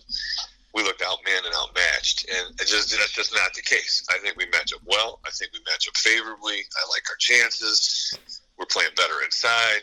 We 0.73 0.83
looked 0.83 1.01
outmanned 1.01 1.45
and 1.45 1.53
outmatched, 1.53 2.29
and 2.29 2.57
just 2.59 2.91
that's 2.91 3.11
just 3.11 3.33
not 3.35 3.53
the 3.53 3.61
case. 3.61 4.05
I 4.09 4.17
think 4.19 4.37
we 4.37 4.45
match 4.45 4.71
up 4.73 4.79
well. 4.85 5.19
I 5.25 5.29
think 5.31 5.51
we 5.51 5.59
match 5.69 5.85
up 5.87 5.97
favorably. 5.97 6.55
I 6.55 6.89
like 6.89 7.03
our 7.09 7.17
chances. 7.19 8.17
We're 8.57 8.67
playing 8.67 8.91
better 8.95 9.21
inside. 9.25 9.81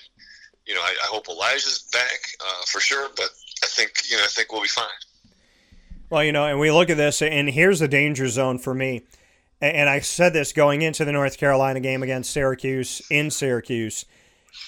You 0.67 0.75
know, 0.75 0.81
I, 0.81 0.97
I 1.03 1.07
hope 1.07 1.29
Elijah's 1.29 1.87
back 1.93 2.21
uh, 2.41 2.63
for 2.67 2.81
sure, 2.81 3.11
but 3.17 3.29
I 3.63 3.67
think 3.67 4.03
you 4.09 4.17
know 4.17 4.23
I 4.23 4.29
think 4.29 4.51
we'll 4.51 4.63
be 4.63 4.69
fine. 4.69 4.87
Well, 6.09 6.25
you 6.25 6.33
know, 6.33 6.47
and 6.47 6.59
we 6.59 6.71
look 6.71 6.89
at 6.89 6.97
this, 6.97 7.21
and 7.21 7.51
here's 7.51 7.81
the 7.81 7.89
danger 7.89 8.29
zone 8.29 8.59
for 8.59 8.73
me 8.73 9.03
and 9.61 9.89
I 9.89 10.01
said 10.01 10.33
this 10.33 10.53
going 10.53 10.83
into 10.83 11.05
the 11.05 11.13
North 11.13 11.39
Carolina 11.39 11.81
game 11.81 12.03
against 12.03 12.33
Syracuse 12.33 13.03
in 13.11 13.31
Syracuse. 13.31 14.05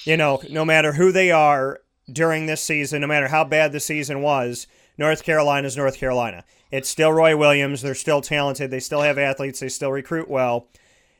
You 0.04 0.16
know, 0.16 0.42
no 0.50 0.64
matter 0.64 0.92
who 0.92 1.12
they 1.12 1.30
are 1.30 1.80
during 2.12 2.46
this 2.46 2.62
season, 2.62 3.00
no 3.00 3.06
matter 3.06 3.28
how 3.28 3.44
bad 3.44 3.72
the 3.72 3.80
season 3.80 4.22
was, 4.22 4.66
North 4.98 5.22
Carolina 5.22 5.66
is 5.66 5.76
North 5.76 5.96
Carolina. 5.96 6.44
It's 6.70 6.88
still 6.88 7.12
Roy 7.12 7.36
Williams. 7.36 7.82
They're 7.82 7.94
still 7.94 8.20
talented. 8.20 8.70
They 8.70 8.80
still 8.80 9.02
have 9.02 9.18
athletes. 9.18 9.60
They 9.60 9.68
still 9.68 9.90
recruit 9.92 10.28
well. 10.28 10.68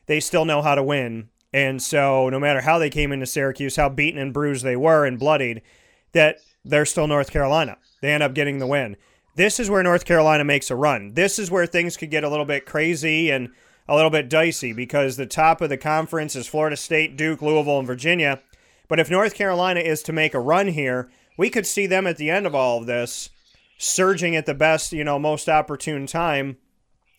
They 0.07 0.21
still 0.21 0.45
know 0.45 0.63
how 0.63 0.75
to 0.75 0.83
win. 0.83 1.29
And 1.53 1.83
so, 1.83 2.29
no 2.29 2.39
matter 2.39 2.61
how 2.61 2.79
they 2.79 2.91
came 2.91 3.11
into 3.11 3.27
Syracuse, 3.27 3.77
how 3.77 3.89
beaten 3.89 4.21
and 4.21 4.33
bruised 4.33 4.65
they 4.65 4.77
were 4.77 5.05
and 5.05 5.19
bloodied, 5.19 5.63
that 6.13 6.39
they're 6.65 6.85
still 6.85 7.07
North 7.07 7.31
Carolina. 7.31 7.79
They 8.01 8.13
end 8.13 8.23
up 8.23 8.35
getting 8.35 8.59
the 8.59 8.67
win. 8.67 8.97
This 9.37 9.61
is 9.61 9.71
where 9.71 9.83
North 9.83 10.05
Carolina 10.05 10.45
makes 10.45 10.71
a 10.71 10.77
run. 10.77 11.15
This 11.15 11.39
is 11.39 11.51
where 11.51 11.67
things 11.67 11.97
could 11.97 12.11
get 12.11 12.25
a 12.25 12.29
little 12.29 12.45
bit 12.45 12.67
crazy 12.67 13.31
and 13.31 13.51
a 13.89 13.95
little 13.95 14.11
bit 14.11 14.29
dicey 14.29 14.73
because 14.73 15.17
the 15.17 15.27
top 15.27 15.61
of 15.61 15.69
the 15.69 15.77
conference 15.77 16.37
is 16.37 16.47
Florida 16.47 16.77
State, 16.77 17.17
Duke, 17.17 17.43
Louisville, 17.43 17.79
and 17.79 17.87
Virginia. 17.87 18.41
But 18.89 19.01
if 19.01 19.11
North 19.11 19.35
Carolina 19.35 19.81
is 19.81 20.03
to 20.05 20.13
make 20.13 20.35
a 20.35 20.41
run 20.41 20.69
here, 20.69 21.11
we 21.37 21.51
could 21.51 21.67
see 21.67 21.87
them 21.87 22.07
at 22.07 22.17
the 22.17 22.31
end 22.31 22.47
of 22.47 22.55
all 22.55 22.79
of 22.79 22.87
this 22.87 23.31
surging 23.79 24.37
at 24.37 24.45
the 24.45 24.55
best, 24.55 24.93
you 24.93 25.03
know, 25.03 25.19
most 25.19 25.49
opportune 25.49 26.07
time. 26.07 26.59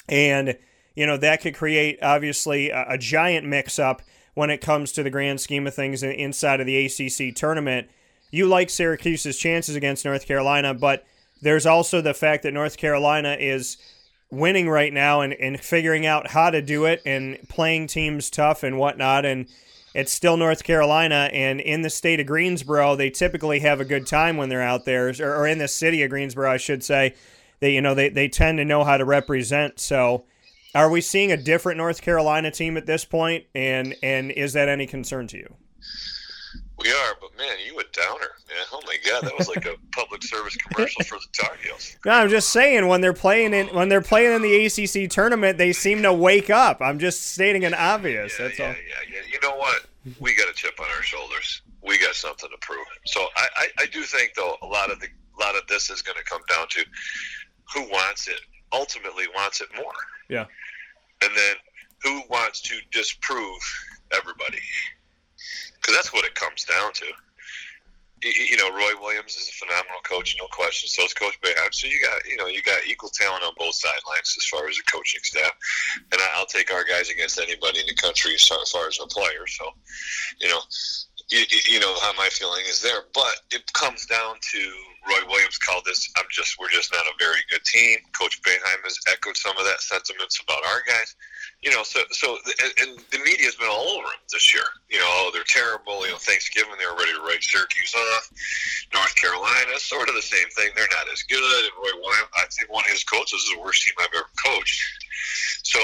And, 0.08 0.58
you 0.96 1.08
know, 1.08 1.18
that 1.18 1.42
could 1.42 1.56
create 1.56 1.98
obviously 2.04 2.70
a, 2.70 2.86
a 2.90 2.98
giant 2.98 3.48
mix 3.48 3.80
up 3.80 4.04
when 4.36 4.50
it 4.50 4.62
comes 4.62 4.92
to 4.92 5.04
the 5.04 5.10
grand 5.10 5.42
scheme 5.42 5.66
of 5.66 5.74
things 5.74 6.04
inside 6.04 6.60
of 6.60 6.68
the 6.68 6.86
ACC 6.86 7.36
tournament. 7.36 7.90
You 8.30 8.46
like 8.46 8.70
Syracuse's 8.70 9.38
chances 9.38 9.76
against 9.76 10.06
North 10.06 10.26
Carolina, 10.26 10.74
but 10.74 11.06
there's 11.42 11.66
also 11.66 12.02
the 12.02 12.14
fact 12.14 12.44
that 12.44 12.54
North 12.54 12.78
Carolina 12.78 13.36
is 13.40 13.78
winning 14.30 14.70
right 14.70 14.94
now 14.94 15.22
and, 15.22 15.34
and 15.34 15.60
figuring 15.60 16.06
out 16.06 16.28
how 16.28 16.50
to 16.50 16.62
do 16.62 16.86
it 16.86 17.02
and 17.06 17.38
playing 17.50 17.88
teams 17.88 18.30
tough 18.30 18.64
and 18.64 18.78
whatnot. 18.78 19.26
And 19.26 19.48
it's 19.94 20.12
still 20.12 20.38
North 20.38 20.64
Carolina, 20.64 21.30
and 21.34 21.60
in 21.60 21.82
the 21.82 21.90
state 21.90 22.22
of 22.22 22.26
Greensboro, 22.26 22.96
they 22.96 23.10
typically 23.10 23.60
have 23.60 23.82
a 23.82 23.86
good 23.86 24.08
time 24.08 24.38
when 24.38 24.48
they're 24.48 24.62
out 24.62 24.86
there, 24.86 25.10
or, 25.20 25.36
or 25.42 25.48
in 25.48 25.58
the 25.58 25.68
city 25.68 26.02
of 26.04 26.10
Greensboro, 26.10 26.50
I 26.50 26.58
should 26.58 26.84
say. 26.84 27.14
They, 27.60 27.74
you 27.74 27.82
know, 27.82 27.94
they, 27.94 28.08
they 28.08 28.30
tend 28.30 28.58
to 28.60 28.66
know 28.66 28.86
how 28.86 28.96
to 28.96 29.04
represent. 29.04 29.80
So, 29.80 30.24
are 30.74 30.90
we 30.90 31.02
seeing 31.02 31.32
a 31.32 31.38
different 31.38 31.78
North 31.78 32.02
Carolina 32.02 32.52
team 32.52 32.78
at 32.78 32.86
this 32.86 33.04
point, 33.04 33.46
and 33.54 33.94
and 34.02 34.32
is 34.32 34.54
that 34.54 34.70
any 34.70 34.88
concern 34.88 35.28
to 35.28 35.38
you? 35.38 35.56
We 36.80 36.90
are, 36.90 37.16
but 37.20 37.38
man, 37.38 37.58
you 37.66 37.78
a 37.78 37.84
downer, 37.92 38.32
man. 38.48 38.66
Oh 38.72 38.82
my 38.88 38.96
god, 39.06 39.24
that 39.24 39.38
was 39.38 39.50
like 39.50 39.66
a 39.66 39.76
service 40.32 40.56
commercial 40.56 41.04
for 41.04 41.20
the 41.20 41.28
Tar 41.34 41.56
Heels. 41.64 41.98
No, 42.06 42.14
I'm 42.14 42.30
just 42.30 42.50
saying 42.50 42.88
when 42.88 43.02
they're 43.02 43.14
playing 43.14 43.54
in 43.54 43.68
when 43.68 43.90
they're 43.90 44.02
playing 44.02 44.34
in 44.34 44.42
the 44.42 44.66
ACC 44.66 45.10
tournament, 45.10 45.58
they 45.58 45.74
seem 45.74 46.02
to 46.04 46.14
wake 46.14 46.50
up. 46.50 46.82
I'm 46.82 47.00
just 47.00 47.34
stating 47.34 47.66
an 47.66 47.74
obvious. 47.74 48.34
Yeah, 48.40 48.48
That's 48.48 48.60
yeah, 48.60 48.66
all. 48.66 48.72
Yeah, 48.72 49.16
yeah. 49.16 49.22
You 49.32 49.40
know 49.42 49.56
what? 49.58 49.86
We 50.20 50.36
got 50.36 50.50
a 50.50 50.54
chip 50.54 50.80
on 50.80 50.88
our 50.96 51.04
shoulders. 51.04 51.62
We 51.84 52.00
got 52.00 52.16
something 52.16 52.50
to 52.50 52.58
prove. 52.66 52.86
So 53.06 53.22
I, 53.36 53.48
I, 53.56 53.68
I 53.80 53.86
do 53.88 54.02
think 54.04 54.34
though 54.36 54.58
a 54.62 54.66
lot 54.66 54.92
of 54.92 55.00
the 55.00 55.08
a 55.08 55.40
lot 55.40 55.56
of 55.56 55.68
this 55.68 55.90
is 55.90 56.02
going 56.02 56.18
to 56.18 56.24
come 56.24 56.42
down 56.50 56.68
to 56.70 56.86
who 57.74 57.82
wants 57.90 58.28
it. 58.28 58.42
Ultimately, 58.74 59.26
wants 59.36 59.62
it 59.62 59.68
more. 59.76 59.94
Yeah. 60.30 60.46
And 61.22 61.32
then 61.36 61.56
who 62.04 62.22
wants 62.30 62.62
to 62.62 62.76
disprove 62.92 63.62
everybody? 64.14 64.62
because 65.82 65.96
that's 65.96 66.14
what 66.14 66.26
it 66.26 66.36
comes 66.36 66.66
down 66.66 66.94
to. 66.94 67.06
You, 68.24 68.58
know, 68.58 68.70
Roy 68.70 68.94
Williams 69.02 69.36
is 69.36 69.50
a 69.50 69.66
phenomenal 69.66 70.02
coach, 70.04 70.36
no 70.38 70.46
question. 70.48 70.88
So 70.88 71.04
is 71.04 71.14
Coach 71.14 71.40
Boeheim. 71.42 71.74
So 71.74 71.88
you 71.88 72.00
got, 72.02 72.28
you 72.28 72.38
know, 72.38 72.48
you 72.48 72.62
got 72.62 72.86
equal 72.88 73.10
talent 73.10 73.44
on 73.44 73.54
both 73.58 73.74
sidelines 73.76 74.36
as 74.38 74.46
far 74.46 74.68
as 74.68 74.78
the 74.78 74.84
coaching 74.92 75.22
staff. 75.24 75.52
And 76.12 76.22
I'll 76.36 76.46
take 76.46 76.72
our 76.72 76.84
guys 76.84 77.10
against 77.10 77.40
anybody 77.40 77.80
in 77.80 77.88
the 77.88 77.96
country 77.96 78.36
as 78.36 78.46
far 78.46 78.88
as 78.88 79.00
a 79.02 79.08
player. 79.08 79.48
So, 79.48 79.66
you 80.40 80.50
know, 80.50 80.62
you, 81.32 81.46
you 81.66 81.80
know 81.80 81.96
how 82.02 82.14
my 82.14 82.30
feeling 82.32 82.64
is 82.68 82.82
there. 82.82 83.10
But 83.14 83.42
it 83.52 83.72
comes 83.74 84.06
down 84.06 84.36
to 84.52 84.60
Roy 85.08 85.26
Williams 85.28 85.58
called 85.58 85.84
this. 85.86 86.12
I'm 86.18 86.26
just 86.30 86.60
we're 86.60 86.70
just 86.70 86.94
not 86.94 87.06
a 87.06 87.18
very 87.18 87.42
good 87.50 87.64
team. 87.64 87.98
Coach 88.18 88.42
Boeheim 88.44 88.84
has 88.84 89.00
echoed 89.08 89.38
some 89.38 89.58
of 89.58 89.66
that 89.66 89.82
sentiments 89.82 90.40
about 90.44 90.66
our 90.66 90.84
guys 90.86 91.16
you 91.62 91.70
know, 91.70 91.84
so 91.84 92.02
so 92.10 92.38
and, 92.64 92.74
and 92.82 93.00
the 93.12 93.20
media's 93.20 93.56
been 93.56 93.70
all 93.70 93.98
over 93.98 94.10
them 94.10 94.22
this 94.32 94.54
year. 94.54 94.66
You 94.90 94.98
know, 94.98 95.06
oh, 95.08 95.32
they're 95.34 95.46
terrible. 95.46 96.06
You 96.06 96.14
know, 96.14 96.18
Thanksgiving 96.18 96.74
they 96.80 96.86
were 96.86 96.98
ready 96.98 97.14
to 97.14 97.22
write 97.22 97.44
Syracuse 97.44 97.94
off. 97.94 98.32
North 98.94 99.16
Carolina, 99.16 99.78
sort 99.78 100.10
of 100.10 100.16
the 100.16 100.22
same 100.22 100.50
thing. 100.58 100.72
They're 100.76 100.90
not 100.92 101.06
as 101.14 101.24
good. 101.24 101.38
And 101.38 101.74
Roy 101.78 101.94
Williams, 102.02 102.34
I 102.36 102.46
think 102.50 102.72
one 102.74 102.84
of 102.86 102.92
his 102.92 103.04
coaches 103.04 103.46
is 103.46 103.52
the 103.54 103.62
worst 103.62 103.84
team 103.84 103.94
I've 104.00 104.10
ever 104.16 104.26
coached. 104.44 104.82
So 105.64 105.80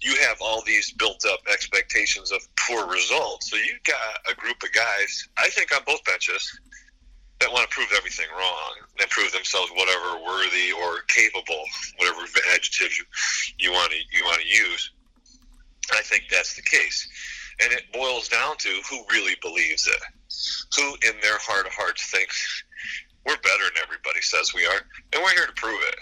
you 0.00 0.16
have 0.26 0.38
all 0.40 0.62
these 0.64 0.92
built-up 0.92 1.40
expectations 1.52 2.32
of 2.32 2.40
poor 2.56 2.86
results. 2.88 3.50
So 3.50 3.56
you've 3.56 3.84
got 3.84 4.24
a 4.30 4.34
group 4.34 4.62
of 4.62 4.72
guys, 4.72 5.28
I 5.36 5.48
think, 5.50 5.74
on 5.74 5.82
both 5.86 6.02
benches 6.04 6.58
that 7.40 7.52
want 7.52 7.68
to 7.68 7.74
prove 7.74 7.88
everything 7.96 8.26
wrong 8.36 8.72
and 9.00 9.10
prove 9.10 9.32
themselves 9.32 9.70
whatever 9.74 10.22
worthy 10.24 10.72
or 10.72 11.00
capable, 11.08 11.64
whatever 11.96 12.20
adjectives 12.52 12.98
you, 12.98 13.04
you 13.58 13.72
want 13.72 13.92
to 13.92 13.98
you 14.12 14.24
want 14.24 14.40
to 14.40 14.48
use. 14.48 14.90
I 15.92 16.02
think 16.02 16.24
that's 16.30 16.54
the 16.54 16.62
case. 16.62 17.08
And 17.62 17.72
it 17.72 17.82
boils 17.92 18.28
down 18.28 18.56
to 18.58 18.68
who 18.88 19.04
really 19.10 19.36
believes 19.42 19.86
it. 19.86 20.00
Who 20.76 20.94
in 21.08 21.20
their 21.20 21.38
heart 21.38 21.66
of 21.66 21.72
hearts 21.72 22.10
thinks 22.10 22.64
we're 23.26 23.36
better 23.36 23.64
than 23.64 23.82
everybody 23.82 24.20
says 24.22 24.54
we 24.54 24.64
are, 24.64 24.80
and 25.12 25.22
we're 25.22 25.34
here 25.34 25.46
to 25.46 25.52
prove 25.52 25.80
it. 25.88 25.96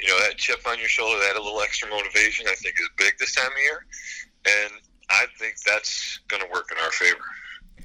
You 0.00 0.08
know, 0.08 0.20
that 0.20 0.36
chip 0.36 0.60
on 0.66 0.78
your 0.78 0.88
shoulder, 0.88 1.18
that 1.18 1.36
a 1.36 1.42
little 1.42 1.60
extra 1.60 1.88
motivation, 1.88 2.46
I 2.46 2.54
think 2.54 2.74
is 2.78 2.88
big 2.98 3.14
this 3.18 3.34
time 3.34 3.50
of 3.50 3.58
year. 3.58 3.86
And 4.46 4.72
I 5.10 5.26
think 5.38 5.54
that's 5.66 6.20
going 6.28 6.42
to 6.42 6.48
work 6.52 6.68
in 6.70 6.78
our 6.84 6.90
favor. 6.90 7.24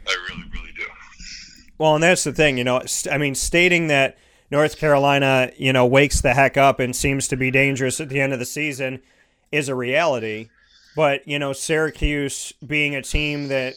I 0.07 0.27
really, 0.29 0.43
really 0.53 0.73
do. 0.77 0.85
Well, 1.77 1.95
and 1.95 2.03
that's 2.03 2.23
the 2.23 2.33
thing, 2.33 2.57
you 2.57 2.63
know, 2.63 2.83
I 3.11 3.17
mean, 3.17 3.35
stating 3.35 3.87
that 3.87 4.17
North 4.51 4.77
Carolina, 4.77 5.51
you 5.57 5.73
know, 5.73 5.85
wakes 5.85 6.21
the 6.21 6.33
heck 6.33 6.57
up 6.57 6.79
and 6.79 6.95
seems 6.95 7.27
to 7.29 7.35
be 7.35 7.49
dangerous 7.49 7.99
at 7.99 8.09
the 8.09 8.21
end 8.21 8.33
of 8.33 8.39
the 8.39 8.45
season 8.45 9.01
is 9.51 9.69
a 9.69 9.75
reality. 9.75 10.49
But, 10.95 11.27
you 11.27 11.39
know, 11.39 11.53
Syracuse 11.53 12.53
being 12.65 12.95
a 12.95 13.01
team 13.01 13.47
that 13.47 13.75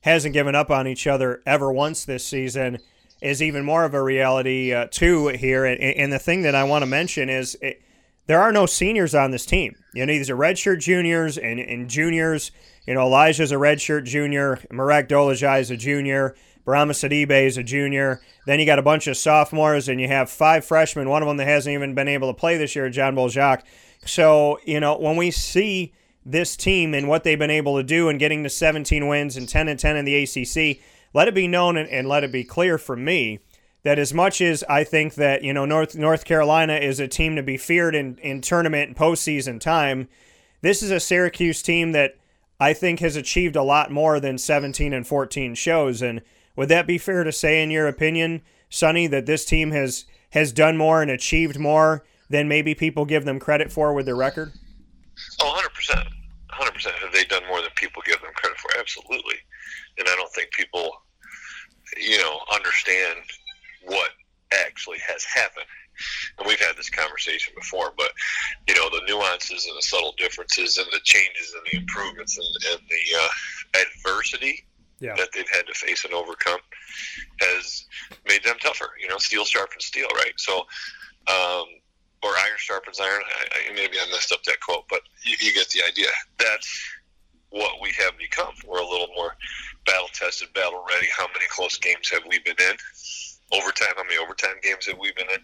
hasn't 0.00 0.34
given 0.34 0.54
up 0.54 0.70
on 0.70 0.88
each 0.88 1.06
other 1.06 1.42
ever 1.46 1.72
once 1.72 2.04
this 2.04 2.24
season 2.24 2.78
is 3.20 3.40
even 3.40 3.64
more 3.64 3.84
of 3.84 3.94
a 3.94 4.02
reality, 4.02 4.72
uh, 4.72 4.88
too, 4.90 5.28
here. 5.28 5.64
And, 5.64 5.80
and, 5.80 6.12
the 6.12 6.18
thing 6.18 6.42
that 6.42 6.56
I 6.56 6.64
want 6.64 6.82
to 6.82 6.86
mention 6.86 7.28
is 7.28 7.56
it, 7.62 7.80
there 8.26 8.40
are 8.40 8.50
no 8.50 8.66
seniors 8.66 9.14
on 9.14 9.30
this 9.30 9.46
team. 9.46 9.76
You 9.94 10.04
know, 10.04 10.12
these 10.12 10.28
are 10.28 10.36
redshirt 10.36 10.80
juniors 10.80 11.38
and, 11.38 11.60
and 11.60 11.88
juniors. 11.88 12.50
You 12.86 12.94
know, 12.94 13.02
Elijah's 13.02 13.52
a 13.52 13.56
redshirt 13.56 14.04
junior, 14.04 14.58
Marek 14.72 15.08
Dolezaj 15.08 15.60
is 15.60 15.70
a 15.70 15.76
junior. 15.76 16.34
Bourama 16.66 16.92
Sidibe 16.92 17.46
is 17.46 17.56
a 17.56 17.62
junior. 17.62 18.20
Then 18.46 18.60
you 18.60 18.66
got 18.66 18.78
a 18.78 18.82
bunch 18.82 19.06
of 19.06 19.16
sophomores, 19.16 19.88
and 19.88 20.00
you 20.00 20.08
have 20.08 20.30
five 20.30 20.64
freshmen. 20.64 21.08
One 21.08 21.22
of 21.22 21.28
them 21.28 21.36
that 21.38 21.48
hasn't 21.48 21.72
even 21.72 21.94
been 21.94 22.08
able 22.08 22.32
to 22.32 22.38
play 22.38 22.56
this 22.56 22.76
year, 22.76 22.88
John 22.88 23.14
Bol 23.14 23.28
Ajak. 23.28 23.62
So, 24.04 24.58
you 24.64 24.80
know, 24.80 24.96
when 24.96 25.16
we 25.16 25.30
see 25.30 25.92
this 26.24 26.56
team 26.56 26.94
and 26.94 27.08
what 27.08 27.24
they've 27.24 27.38
been 27.38 27.50
able 27.50 27.76
to 27.76 27.82
do 27.82 28.08
and 28.08 28.18
getting 28.18 28.42
to 28.42 28.50
17 28.50 29.06
wins 29.06 29.36
and 29.36 29.48
10 29.48 29.68
and 29.68 29.78
10 29.78 29.96
in 29.96 30.04
the 30.04 30.22
ACC, 30.22 30.80
let 31.14 31.28
it 31.28 31.34
be 31.34 31.48
known 31.48 31.76
and, 31.76 31.88
and 31.88 32.08
let 32.08 32.24
it 32.24 32.32
be 32.32 32.44
clear 32.44 32.78
from 32.78 33.04
me 33.04 33.40
that 33.82 33.98
as 33.98 34.14
much 34.14 34.40
as 34.40 34.62
I 34.68 34.84
think 34.84 35.14
that 35.14 35.42
you 35.42 35.52
know 35.52 35.64
North 35.64 35.96
North 35.96 36.24
Carolina 36.24 36.74
is 36.74 37.00
a 37.00 37.08
team 37.08 37.36
to 37.36 37.42
be 37.42 37.56
feared 37.56 37.94
in, 37.94 38.16
in 38.18 38.40
tournament 38.40 38.88
and 38.88 38.96
postseason 38.96 39.60
time, 39.60 40.08
this 40.60 40.82
is 40.82 40.90
a 40.90 41.00
Syracuse 41.00 41.62
team 41.62 41.92
that 41.92 42.16
I 42.60 42.72
think 42.74 43.00
has 43.00 43.16
achieved 43.16 43.56
a 43.56 43.62
lot 43.62 43.90
more 43.90 44.20
than 44.20 44.38
17 44.38 44.92
and 44.92 45.06
14 45.06 45.56
shows. 45.56 46.00
And 46.00 46.22
would 46.54 46.68
that 46.68 46.86
be 46.86 46.96
fair 46.98 47.24
to 47.24 47.32
say, 47.32 47.60
in 47.60 47.72
your 47.72 47.88
opinion, 47.88 48.42
Sonny, 48.70 49.08
that 49.08 49.26
this 49.26 49.44
team 49.44 49.72
has 49.72 50.04
has 50.30 50.52
done 50.52 50.76
more 50.76 51.02
and 51.02 51.10
achieved 51.10 51.58
more 51.58 52.04
than 52.30 52.48
maybe 52.48 52.74
people 52.74 53.04
give 53.04 53.24
them 53.24 53.40
credit 53.40 53.72
for 53.72 53.92
with 53.92 54.06
their 54.06 54.16
record? 54.16 54.52
Oh, 55.40 55.60
100%. 55.90 56.11
100%. 56.84 56.92
Have 56.98 57.12
they 57.12 57.24
done 57.24 57.42
more 57.48 57.60
than 57.60 57.70
people 57.74 58.02
give 58.04 58.20
them 58.20 58.32
credit 58.34 58.58
for? 58.58 58.70
Absolutely. 58.78 59.36
And 59.98 60.08
I 60.08 60.14
don't 60.16 60.32
think 60.32 60.50
people, 60.52 60.90
you 61.96 62.18
know, 62.18 62.40
understand 62.52 63.20
what 63.84 64.10
actually 64.52 64.98
has 65.06 65.24
happened. 65.24 65.66
And 66.38 66.48
we've 66.48 66.60
had 66.60 66.76
this 66.76 66.90
conversation 66.90 67.52
before, 67.54 67.92
but, 67.96 68.12
you 68.66 68.74
know, 68.74 68.88
the 68.90 69.02
nuances 69.06 69.66
and 69.66 69.76
the 69.76 69.82
subtle 69.82 70.14
differences 70.16 70.78
and 70.78 70.86
the 70.90 71.00
changes 71.04 71.54
and 71.54 71.66
the 71.70 71.78
improvements 71.78 72.38
and, 72.38 72.46
and 72.72 72.80
the 72.88 73.18
uh, 73.18 73.82
adversity 73.82 74.64
yeah. 75.00 75.14
that 75.16 75.28
they've 75.34 75.48
had 75.50 75.66
to 75.66 75.74
face 75.74 76.04
and 76.04 76.14
overcome 76.14 76.60
has 77.40 77.84
made 78.26 78.42
them 78.44 78.56
tougher. 78.60 78.90
You 79.00 79.08
know, 79.08 79.18
steel 79.18 79.44
sharpens 79.44 79.84
steel, 79.84 80.08
right? 80.14 80.32
So, 80.36 80.60
um, 81.28 81.66
or 82.22 82.30
iron 82.30 82.56
sharpens 82.56 83.00
iron. 83.00 83.22
I, 83.40 83.70
I, 83.70 83.74
maybe 83.74 83.96
I 83.98 84.10
messed 84.10 84.32
up 84.32 84.42
that 84.44 84.60
quote, 84.60 84.84
but 84.88 85.00
you, 85.24 85.36
you 85.40 85.52
get 85.52 85.68
the 85.70 85.82
idea. 85.86 86.08
That's 86.38 86.68
what 87.50 87.80
we 87.80 87.92
have 87.98 88.16
become. 88.16 88.54
We're 88.66 88.80
a 88.80 88.88
little 88.88 89.08
more 89.14 89.36
battle 89.86 90.08
tested, 90.12 90.52
battle 90.54 90.84
ready. 90.88 91.08
How 91.16 91.26
many 91.28 91.46
close 91.48 91.76
games 91.78 92.08
have 92.10 92.22
we 92.28 92.38
been 92.40 92.56
in? 92.58 92.76
Overtime. 93.52 93.92
How 93.96 94.04
many 94.04 94.16
overtime 94.16 94.56
games 94.62 94.86
have 94.86 94.98
we 94.98 95.12
been 95.12 95.28
in? 95.28 95.40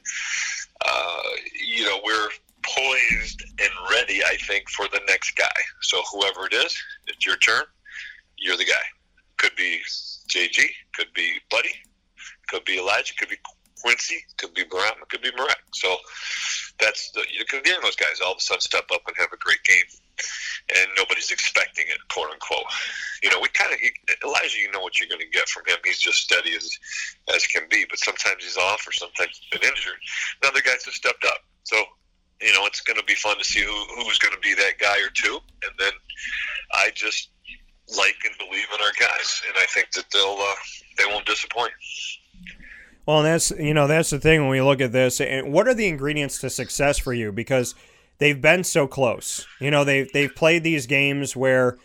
Uh, 0.87 1.21
you 1.67 1.85
know, 1.85 2.01
we're 2.05 2.29
poised 2.63 3.43
and 3.61 3.71
ready. 3.91 4.23
I 4.25 4.37
think 4.47 4.69
for 4.71 4.87
the 4.89 5.01
next 5.07 5.37
guy. 5.37 5.61
So 5.83 6.01
whoever 6.13 6.47
it 6.47 6.55
is, 6.55 6.77
it's 7.07 7.27
your 7.27 7.37
turn. 7.37 7.65
You're 8.39 8.57
the 8.57 8.65
guy. 8.65 8.75
Could 9.37 9.55
be 9.57 9.81
JG. 10.29 10.65
Could 10.95 11.13
be 11.15 11.33
Buddy. 11.51 11.71
Could 12.49 12.65
be 12.65 12.79
Elijah. 12.79 13.15
Could 13.15 13.29
be 13.29 13.39
Quincy, 13.83 14.25
could 14.37 14.55
be 14.55 14.65
Bourama, 14.65 15.09
could 15.09 15.23
be 15.23 15.31
Marek. 15.37 15.63
So 15.73 15.97
that's 16.81 17.11
the 17.13 17.25
you 17.33 17.45
could 17.45 17.65
get 17.65 17.83
those 17.83 17.97
guys 17.97 18.21
all 18.25 18.33
of 18.33 18.39
a 18.39 18.41
sudden 18.41 18.61
step 18.61 18.87
up 18.93 19.03
and 19.07 19.17
have 19.19 19.33
a 19.33 19.37
great 19.37 19.63
game, 19.65 19.85
and 20.77 20.89
nobody's 20.97 21.31
expecting 21.31 21.87
it, 21.89 21.99
quote 22.11 22.31
unquote. 22.31 22.65
You 23.23 23.31
know, 23.31 23.41
we 23.41 23.49
kind 23.49 23.73
of 23.73 23.79
Elijah, 24.25 24.59
you 24.59 24.71
know 24.71 24.81
what 24.81 24.99
you're 24.99 25.09
going 25.09 25.21
to 25.21 25.31
get 25.31 25.49
from 25.49 25.65
him. 25.67 25.79
He's 25.85 25.99
just 25.99 26.19
steady 26.19 26.55
as 26.57 26.71
as 27.35 27.47
can 27.47 27.65
be, 27.71 27.85
but 27.89 27.99
sometimes 27.99 28.45
he's 28.45 28.57
off, 28.57 28.87
or 28.87 28.93
sometimes 28.93 29.39
he's 29.39 29.61
been 29.61 29.69
injured. 29.69 29.99
Now 30.43 30.51
the 30.51 30.63
guys 30.63 30.85
have 30.85 30.95
stepped 30.95 31.25
up, 31.25 31.43
so 31.65 31.77
you 32.41 32.53
know 32.55 32.67
it's 32.67 32.81
going 32.81 32.99
to 32.99 33.05
be 33.05 33.15
fun 33.15 33.39
to 33.39 33.45
see 33.45 33.63
who 33.63 33.75
who's 33.97 34.19
going 34.19 34.35
to 34.35 34.41
be 34.41 34.55
that 34.55 34.79
guy 34.81 34.99
or 35.03 35.11
two, 35.15 35.39
and 35.65 35.73
then 35.79 35.93
I 36.73 36.91
just 36.95 37.31
like 37.97 38.17
and 38.25 38.37
believe 38.39 38.67
in 38.75 38.81
our 38.83 38.93
guys, 38.99 39.43
and 39.49 39.57
I 39.57 39.67
think 39.67 39.93
that 39.93 40.05
they'll 40.13 40.39
uh, 40.39 40.55
they 40.99 41.07
won't 41.07 41.27
disappoint. 41.27 41.73
Well, 43.09 43.23
that's 43.23 43.51
you 43.53 43.73
know 43.73 43.87
that's 43.87 44.11
the 44.11 44.21
thing 44.21 44.43
when 44.43 44.51
we 44.51 44.61
look 44.61 44.83
at 44.83 44.93
this. 44.93 45.19
And 45.19 45.51
what 45.51 45.67
are 45.67 45.73
the 45.73 45.89
ingredients 45.89 46.41
to 46.41 46.51
success 46.51 46.99
for 46.99 47.15
you? 47.15 47.33
Because 47.33 47.75
they've 48.19 48.39
been 48.39 48.65
so 48.65 48.87
close. 48.87 49.47
You 49.61 49.71
know, 49.71 49.83
they've 49.83 50.13
they've 50.13 50.35
played 50.35 50.63
these 50.63 50.87
games 50.87 51.35
where 51.35 51.79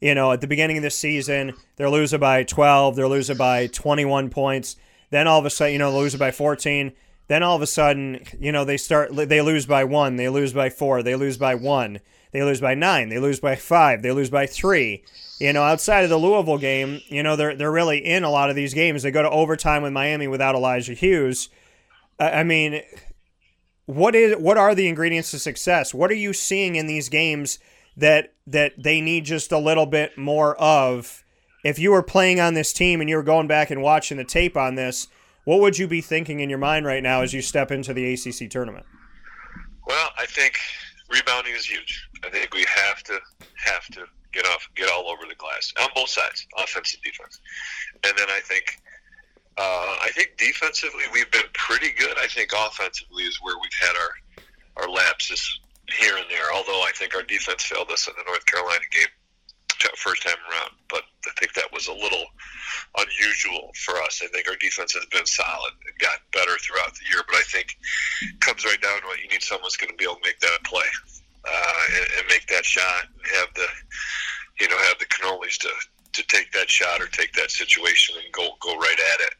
you 0.00 0.14
know, 0.14 0.32
at 0.32 0.40
the 0.40 0.46
beginning 0.46 0.78
of 0.78 0.82
the 0.82 0.88
season, 0.88 1.52
they're 1.76 1.90
losing 1.90 2.20
by 2.20 2.44
12, 2.44 2.96
they're 2.96 3.06
losing 3.06 3.36
by 3.36 3.66
21 3.66 4.30
points. 4.30 4.76
Then 5.10 5.28
all 5.28 5.38
of 5.38 5.44
a 5.44 5.50
sudden, 5.50 5.74
you 5.74 5.78
know, 5.78 5.92
they 5.92 5.98
lose 5.98 6.16
by 6.16 6.30
14. 6.30 6.92
Then 7.28 7.42
all 7.42 7.56
of 7.56 7.60
a 7.60 7.66
sudden, 7.66 8.24
you 8.38 8.50
know, 8.50 8.64
they 8.64 8.78
start 8.78 9.14
they 9.14 9.42
lose 9.42 9.66
by 9.66 9.84
1, 9.84 10.16
they 10.16 10.30
lose 10.30 10.54
by 10.54 10.70
4, 10.70 11.02
they 11.02 11.14
lose 11.14 11.36
by 11.36 11.56
1, 11.56 12.00
they 12.32 12.42
lose 12.42 12.60
by 12.60 12.74
9, 12.74 13.08
they 13.08 13.18
lose 13.18 13.40
by 13.40 13.56
5, 13.56 14.02
they 14.02 14.12
lose 14.12 14.30
by 14.30 14.46
3. 14.46 15.02
You 15.38 15.52
know, 15.52 15.62
outside 15.62 16.04
of 16.04 16.10
the 16.10 16.18
Louisville 16.18 16.58
game, 16.58 17.00
you 17.08 17.22
know, 17.22 17.34
they're 17.34 17.56
they're 17.56 17.72
really 17.72 17.98
in 17.98 18.24
a 18.24 18.30
lot 18.30 18.50
of 18.50 18.56
these 18.56 18.74
games. 18.74 19.02
They 19.02 19.10
go 19.10 19.22
to 19.22 19.30
overtime 19.30 19.82
with 19.82 19.92
Miami 19.92 20.28
without 20.28 20.54
Elijah 20.54 20.92
Hughes. 20.92 21.48
I 22.18 22.44
mean, 22.44 22.82
what 23.86 24.14
is 24.14 24.36
what 24.36 24.58
are 24.58 24.74
the 24.74 24.86
ingredients 24.86 25.30
to 25.30 25.38
success? 25.38 25.94
What 25.94 26.10
are 26.10 26.14
you 26.14 26.32
seeing 26.32 26.76
in 26.76 26.86
these 26.86 27.08
games 27.08 27.58
that 27.96 28.34
that 28.46 28.74
they 28.82 29.00
need 29.00 29.24
just 29.24 29.50
a 29.50 29.58
little 29.58 29.86
bit 29.86 30.18
more 30.18 30.54
of? 30.60 31.24
If 31.64 31.78
you 31.78 31.90
were 31.90 32.02
playing 32.02 32.40
on 32.40 32.54
this 32.54 32.72
team 32.72 33.00
and 33.00 33.10
you 33.10 33.16
were 33.16 33.22
going 33.22 33.46
back 33.46 33.70
and 33.70 33.82
watching 33.82 34.16
the 34.16 34.24
tape 34.24 34.56
on 34.56 34.76
this, 34.76 35.08
what 35.44 35.60
would 35.60 35.78
you 35.78 35.88
be 35.88 36.00
thinking 36.00 36.40
in 36.40 36.48
your 36.48 36.58
mind 36.58 36.86
right 36.86 37.02
now 37.02 37.22
as 37.22 37.32
you 37.32 37.42
step 37.42 37.70
into 37.70 37.92
the 37.92 38.12
ACC 38.12 38.50
tournament? 38.50 38.86
Well, 39.86 40.10
I 40.18 40.26
think 40.26 40.58
rebounding 41.10 41.54
is 41.54 41.66
huge. 41.66 42.08
I 42.24 42.30
think 42.30 42.54
we 42.54 42.64
have 42.68 43.02
to 43.04 43.18
have 43.56 43.86
to 43.92 44.04
get 44.32 44.46
off, 44.46 44.68
get 44.76 44.88
all 44.90 45.08
over 45.08 45.22
the 45.28 45.34
glass 45.34 45.72
on 45.80 45.88
both 45.94 46.08
sides, 46.08 46.46
offense 46.56 46.94
and 46.94 47.02
defense. 47.02 47.40
And 48.04 48.12
then 48.16 48.28
I 48.28 48.40
think, 48.44 48.78
uh, 49.58 49.96
I 50.02 50.10
think 50.14 50.36
defensively 50.38 51.04
we've 51.12 51.30
been 51.30 51.50
pretty 51.54 51.90
good. 51.98 52.16
I 52.18 52.26
think 52.26 52.52
offensively 52.56 53.24
is 53.24 53.38
where 53.42 53.56
we've 53.60 53.88
had 53.88 53.96
our 53.96 54.10
our 54.76 54.88
lapses 54.88 55.60
here 55.98 56.16
and 56.16 56.26
there. 56.30 56.52
Although 56.54 56.80
I 56.82 56.92
think 56.94 57.14
our 57.14 57.22
defense 57.22 57.64
failed 57.64 57.90
us 57.90 58.06
in 58.06 58.14
the 58.16 58.24
North 58.26 58.46
Carolina 58.46 58.84
game 58.92 59.08
first 59.96 60.22
time 60.22 60.36
around, 60.50 60.70
but 60.88 61.02
I 61.26 61.32
think 61.38 61.54
that 61.54 61.72
was 61.72 61.88
a 61.88 61.92
little 61.92 62.24
unusual 62.98 63.70
for 63.76 63.96
us. 64.02 64.20
I 64.22 64.28
think 64.28 64.48
our 64.48 64.56
defense 64.56 64.92
has 64.94 65.06
been 65.06 65.26
solid 65.26 65.72
and 65.86 65.98
got 65.98 66.20
better 66.32 66.56
throughout 66.58 66.94
the 66.94 67.04
year, 67.10 67.22
but 67.26 67.36
I 67.36 67.42
think 67.42 67.76
comes 68.40 68.64
right 68.64 68.80
down 68.80 69.00
to 69.00 69.06
what 69.06 69.20
you 69.20 69.28
need 69.28 69.42
someone's 69.42 69.76
going 69.76 69.90
to 69.90 69.96
be 69.96 70.04
able 70.04 70.16
to 70.16 70.26
make 70.26 70.40
that 70.40 70.62
play 70.64 70.86
uh, 71.44 71.82
and, 71.96 72.06
and 72.18 72.24
make 72.28 72.46
that 72.48 72.64
shot 72.64 73.08
and 73.08 73.26
have 73.36 73.48
the 73.54 73.66
you 74.60 74.68
know 74.68 74.76
have 74.76 74.98
the 74.98 75.06
cannolis 75.06 75.56
to 75.58 75.70
to 76.12 76.26
take 76.26 76.50
that 76.52 76.68
shot 76.68 77.00
or 77.00 77.06
take 77.06 77.32
that 77.34 77.50
situation 77.50 78.16
and 78.22 78.32
go 78.32 78.50
go 78.60 78.76
right 78.76 78.98
at 79.14 79.20
it. 79.20 79.34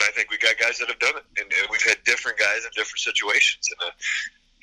And 0.00 0.08
I 0.08 0.12
think 0.12 0.30
we 0.30 0.38
got 0.38 0.58
guys 0.58 0.78
that 0.78 0.88
have 0.88 0.98
done 0.98 1.16
it, 1.16 1.24
and, 1.40 1.50
and 1.52 1.66
we've 1.70 1.82
had 1.82 2.02
different 2.04 2.38
guys 2.38 2.64
in 2.64 2.70
different 2.74 3.00
situations. 3.00 3.68
And 3.72 3.90
uh, 3.90 3.92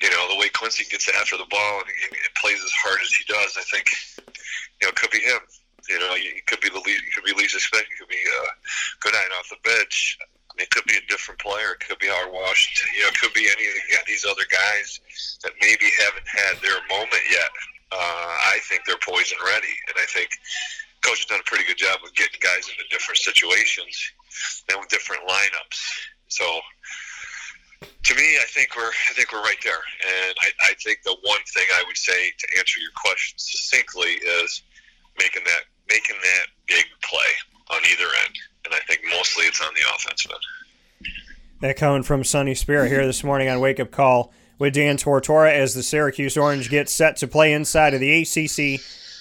you 0.02 0.10
know 0.10 0.28
the 0.28 0.40
way 0.40 0.48
Quincy 0.48 0.84
gets 0.90 1.08
after 1.20 1.36
the 1.36 1.46
ball 1.50 1.80
and, 1.80 1.88
and 1.88 2.34
plays 2.34 2.62
as 2.62 2.72
hard 2.72 2.98
as 3.02 3.12
he 3.12 3.24
does, 3.24 3.56
I 3.56 3.64
think 3.70 3.86
you 4.80 4.86
know 4.86 4.90
it 4.90 4.96
could 4.96 5.10
be 5.10 5.20
him. 5.20 5.40
You 5.88 6.00
know, 6.00 6.16
it 6.16 6.46
could 6.46 6.60
be 6.60 6.70
the 6.70 6.80
least, 6.80 7.04
it 7.04 7.12
could 7.12 7.28
be 7.28 7.36
least 7.36 7.54
expected. 7.54 7.92
It 7.92 7.98
could 8.00 8.08
be 8.08 8.24
uh, 8.24 8.52
Goodine 9.00 9.32
off 9.36 9.52
the 9.52 9.60
bench. 9.68 10.16
It 10.56 10.70
could 10.70 10.84
be 10.84 10.96
a 10.96 11.04
different 11.10 11.40
player. 11.40 11.76
It 11.76 11.84
could 11.84 11.98
be 11.98 12.08
Howard 12.08 12.32
Washington. 12.32 12.88
You 12.96 13.02
know, 13.02 13.12
it 13.12 13.20
could 13.20 13.34
be 13.34 13.44
any 13.44 13.66
of 13.68 13.74
the, 13.74 13.98
these 14.06 14.24
other 14.24 14.48
guys 14.48 15.00
that 15.42 15.52
maybe 15.60 15.84
haven't 16.00 16.24
had 16.24 16.56
their 16.62 16.80
moment 16.88 17.24
yet. 17.28 17.52
Uh, 17.92 18.32
I 18.48 18.58
think 18.64 18.86
they're 18.86 19.02
poison 19.04 19.36
ready, 19.44 19.74
and 19.92 19.96
I 20.00 20.06
think 20.08 20.30
coach 21.04 21.20
has 21.20 21.26
done 21.26 21.40
a 21.40 21.48
pretty 21.48 21.68
good 21.68 21.76
job 21.76 22.00
of 22.00 22.14
getting 22.14 22.40
guys 22.40 22.64
into 22.70 22.82
different 22.88 23.18
situations 23.18 23.92
and 24.70 24.80
with 24.80 24.88
different 24.88 25.20
lineups. 25.28 25.78
So, 26.28 26.46
to 27.84 28.14
me, 28.14 28.36
I 28.36 28.46
think 28.48 28.76
we're 28.76 28.92
I 29.10 29.12
think 29.14 29.32
we're 29.32 29.42
right 29.42 29.60
there, 29.62 29.82
and 30.02 30.34
I, 30.42 30.48
I 30.70 30.74
think 30.82 31.02
the 31.04 31.16
one 31.22 31.40
thing 31.52 31.66
I 31.74 31.84
would 31.86 31.96
say 31.96 32.30
to 32.38 32.58
answer 32.58 32.80
your 32.80 32.92
question 32.96 33.38
succinctly 33.38 34.20
is 34.42 34.62
making 35.18 35.42
that 35.44 35.62
making 35.88 36.16
that 36.22 36.46
big 36.66 36.84
play 37.02 37.32
on 37.70 37.80
either 37.90 38.08
end 38.26 38.36
and 38.64 38.74
I 38.74 38.78
think 38.86 39.00
mostly 39.10 39.44
it's 39.44 39.60
on 39.60 39.72
the 39.74 39.82
offensive 39.94 40.30
end. 40.32 41.10
That 41.60 41.76
coming 41.76 42.02
from 42.02 42.24
Sonny 42.24 42.54
Spera 42.54 42.88
here 42.88 43.06
this 43.06 43.24
morning 43.24 43.48
on 43.48 43.60
Wake 43.60 43.80
Up 43.80 43.90
Call 43.90 44.32
with 44.58 44.74
Dan 44.74 44.96
Tortora 44.96 45.52
as 45.52 45.74
the 45.74 45.82
Syracuse 45.82 46.36
Orange 46.36 46.70
gets 46.70 46.92
set 46.92 47.16
to 47.18 47.28
play 47.28 47.52
inside 47.52 47.94
of 47.94 48.00
the 48.00 48.22
ACC 48.22 48.80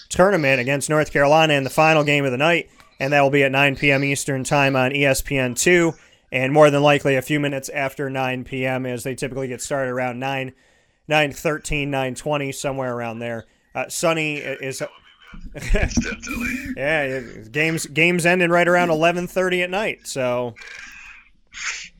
tournament 0.10 0.60
against 0.60 0.89
North 0.89 1.12
Carolina 1.12 1.53
in 1.53 1.63
the 1.63 1.70
final 1.70 2.03
game 2.03 2.25
of 2.25 2.31
the 2.31 2.38
night, 2.38 2.70
and 3.00 3.14
that 3.14 3.22
will 3.22 3.29
be 3.29 3.44
at 3.44 3.51
9 3.51 3.75
p.m. 3.75 4.03
Eastern 4.03 4.44
Time 4.44 4.75
on 4.75 4.92
ESPN2, 4.92 5.98
and 6.33 6.51
more 6.51 6.72
than 6.72 6.81
likely 6.81 7.15
a 7.15 7.22
few 7.22 7.39
minutes 7.39 7.69
after 7.69 8.09
9 8.09 8.43
p.m. 8.43 8.87
as 8.87 9.03
they 9.03 9.13
typically 9.13 9.48
get 9.48 9.61
started 9.61 9.91
around 9.91 10.17
9, 10.17 10.51
9 11.07 11.31
13, 11.31 11.91
9 11.91 12.15
20, 12.15 12.51
somewhere 12.51 12.96
around 12.96 13.19
there. 13.19 13.46
Uh, 13.75 13.87
Sonny 13.87 14.37
is 14.37 14.81
yeah, 16.75 17.22
games 17.51 17.85
games 17.87 18.25
ending 18.25 18.50
right 18.51 18.67
around 18.67 18.91
eleven 18.91 19.25
thirty 19.25 19.63
at 19.63 19.69
night. 19.69 20.05
So. 20.05 20.53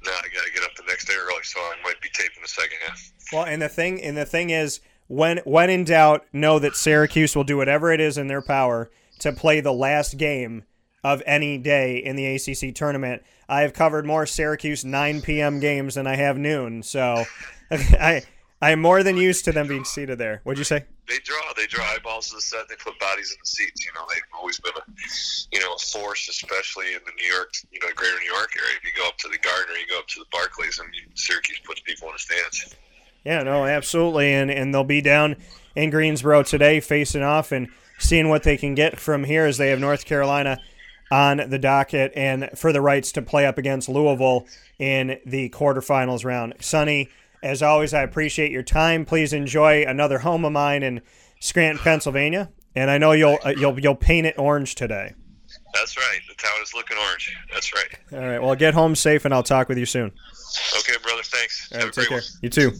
No, 0.06 0.12
I 0.12 0.22
gotta 0.22 0.52
get 0.54 0.64
up 0.64 0.76
the 0.76 0.84
next 0.88 1.08
day 1.08 1.16
early, 1.16 1.42
so 1.42 1.60
I 1.60 1.76
might 1.84 2.00
be 2.00 2.10
taping 2.14 2.44
the 2.44 2.48
second 2.48 2.78
half. 2.86 3.12
Well, 3.32 3.46
and 3.46 3.60
the 3.60 3.70
thing 3.70 4.04
and 4.04 4.16
the 4.16 4.26
thing 4.26 4.52
is, 4.52 4.82
when 5.08 5.40
when 5.46 5.72
in 5.72 5.84
doubt, 5.84 6.26
know 6.32 6.60
that 6.60 6.76
Syracuse 6.76 7.36
will 7.36 7.44
do 7.44 7.58
whatever 7.58 7.92
it 7.92 8.00
is 8.00 8.20
in 8.20 8.28
their 8.28 8.42
power 8.42 8.92
to 9.20 9.32
play 9.32 9.62
the 9.62 9.74
last 9.74 10.18
game 10.18 10.66
of 11.04 11.22
any 11.26 11.58
day 11.58 11.98
in 11.98 12.16
the 12.16 12.26
ACC 12.26 12.74
tournament. 12.74 13.24
I 13.48 13.62
have 13.62 13.74
covered 13.74 14.06
more 14.06 14.26
Syracuse 14.26 14.86
9 14.86 15.22
p.m. 15.22 15.60
games 15.60 15.96
than 15.96 16.08
I 16.08 16.16
have 16.16 16.38
noon, 16.38 16.84
so 16.84 17.24
I 17.72 18.24
I'm 18.64 18.80
more 18.80 19.04
than 19.04 19.18
used 19.18 19.44
to 19.46 19.52
them 19.52 19.68
being 19.68 19.84
seated 19.84 20.18
there. 20.20 20.40
What'd 20.44 20.58
you 20.58 20.64
say? 20.64 20.86
They 21.10 21.18
draw. 21.22 21.42
They 21.58 21.68
draw 21.68 21.84
eyeballs 21.84 22.30
to 22.30 22.36
the 22.36 22.42
set. 22.42 22.70
They 22.70 22.76
put 22.76 22.98
bodies 22.98 23.30
in 23.32 23.38
the 23.42 23.46
seats. 23.46 23.86
You 23.86 23.92
know, 23.94 24.06
they've 24.10 24.24
always 24.34 24.58
been 24.58 24.72
a, 24.78 24.92
you 25.52 25.60
know, 25.60 25.74
a 25.74 25.78
force, 25.78 26.30
especially 26.30 26.94
in 26.94 27.02
the 27.06 27.12
New 27.22 27.28
York, 27.28 27.52
you 27.74 27.80
know, 27.82 27.90
greater 27.94 28.18
New 28.20 28.34
York 28.34 28.52
area. 28.58 28.78
If 28.78 28.86
you 28.86 28.92
go 28.96 29.06
up 29.06 29.18
to 29.18 29.28
the 29.28 29.38
Garden 29.40 29.76
or 29.76 29.78
you 29.78 29.88
go 29.90 30.00
up 30.00 30.08
to 30.08 30.20
the 30.20 30.26
Barclays, 30.32 30.80
and 30.80 30.88
Syracuse 31.14 31.60
puts 31.66 31.82
people 31.82 32.08
in 32.08 32.14
the 32.14 32.20
stands. 32.20 32.76
Yeah, 33.26 33.44
no, 33.44 33.66
absolutely, 33.66 34.34
and 34.34 34.50
and 34.50 34.74
they'll 34.74 34.86
be 34.86 35.02
down 35.02 35.36
in 35.76 35.90
Greensboro 35.90 36.44
today, 36.44 36.80
facing 36.80 37.24
off 37.24 37.52
and 37.52 37.68
seeing 38.00 38.30
what 38.30 38.44
they 38.44 38.56
can 38.56 38.76
get 38.76 38.98
from 38.98 39.26
here 39.26 39.46
as 39.46 39.58
they 39.58 39.72
have 39.72 39.80
North 39.80 40.06
Carolina 40.06 40.62
on 41.14 41.48
the 41.48 41.60
docket 41.60 42.12
and 42.16 42.50
for 42.56 42.74
the 42.74 42.82
rights 42.82 43.12
to 43.12 43.22
play 43.22 43.46
up 43.46 43.60
against 43.60 43.88
Louisville 43.88 44.48
in 44.80 45.20
the 45.28 45.50
quarterfinals 45.50 46.26
round. 46.26 46.56
Sonny 46.60 47.10
as 47.44 47.62
always, 47.62 47.94
I 47.94 48.02
appreciate 48.02 48.52
your 48.52 48.64
time. 48.64 49.06
Please 49.06 49.32
enjoy 49.32 49.86
another 49.86 50.18
home 50.20 50.44
of 50.44 50.54
mine 50.54 50.82
in 50.82 51.02
Scranton, 51.40 51.84
Pennsylvania, 51.84 52.50
and 52.74 52.90
I 52.90 52.98
know 52.98 53.12
you'll 53.12 53.38
uh, 53.44 53.54
you'll 53.56 53.80
you'll 53.80 53.96
paint 53.96 54.26
it 54.26 54.40
orange 54.40 54.74
today. 54.74 55.14
That's 55.76 55.98
right. 55.98 56.20
The 56.28 56.36
town 56.36 56.54
is 56.64 56.74
looking 56.74 56.98
orange. 56.98 57.36
That's 57.52 57.74
right. 57.76 58.00
All 58.14 58.28
right. 58.28 58.42
Well, 58.42 58.56
get 58.56 58.74
home 58.74 58.96
safe, 58.96 59.26
and 59.26 59.34
I'll 59.34 59.44
talk 59.44 59.70
with 59.70 59.78
you 59.78 59.86
soon. 59.86 60.12
Okay, 60.80 60.94
brother. 61.04 61.22
Thanks. 61.24 61.72
All 61.74 61.82
right, 61.82 61.94
take 61.94 62.08
care. 62.08 62.18
One. 62.18 62.24
You 62.42 62.50
too. 62.50 62.72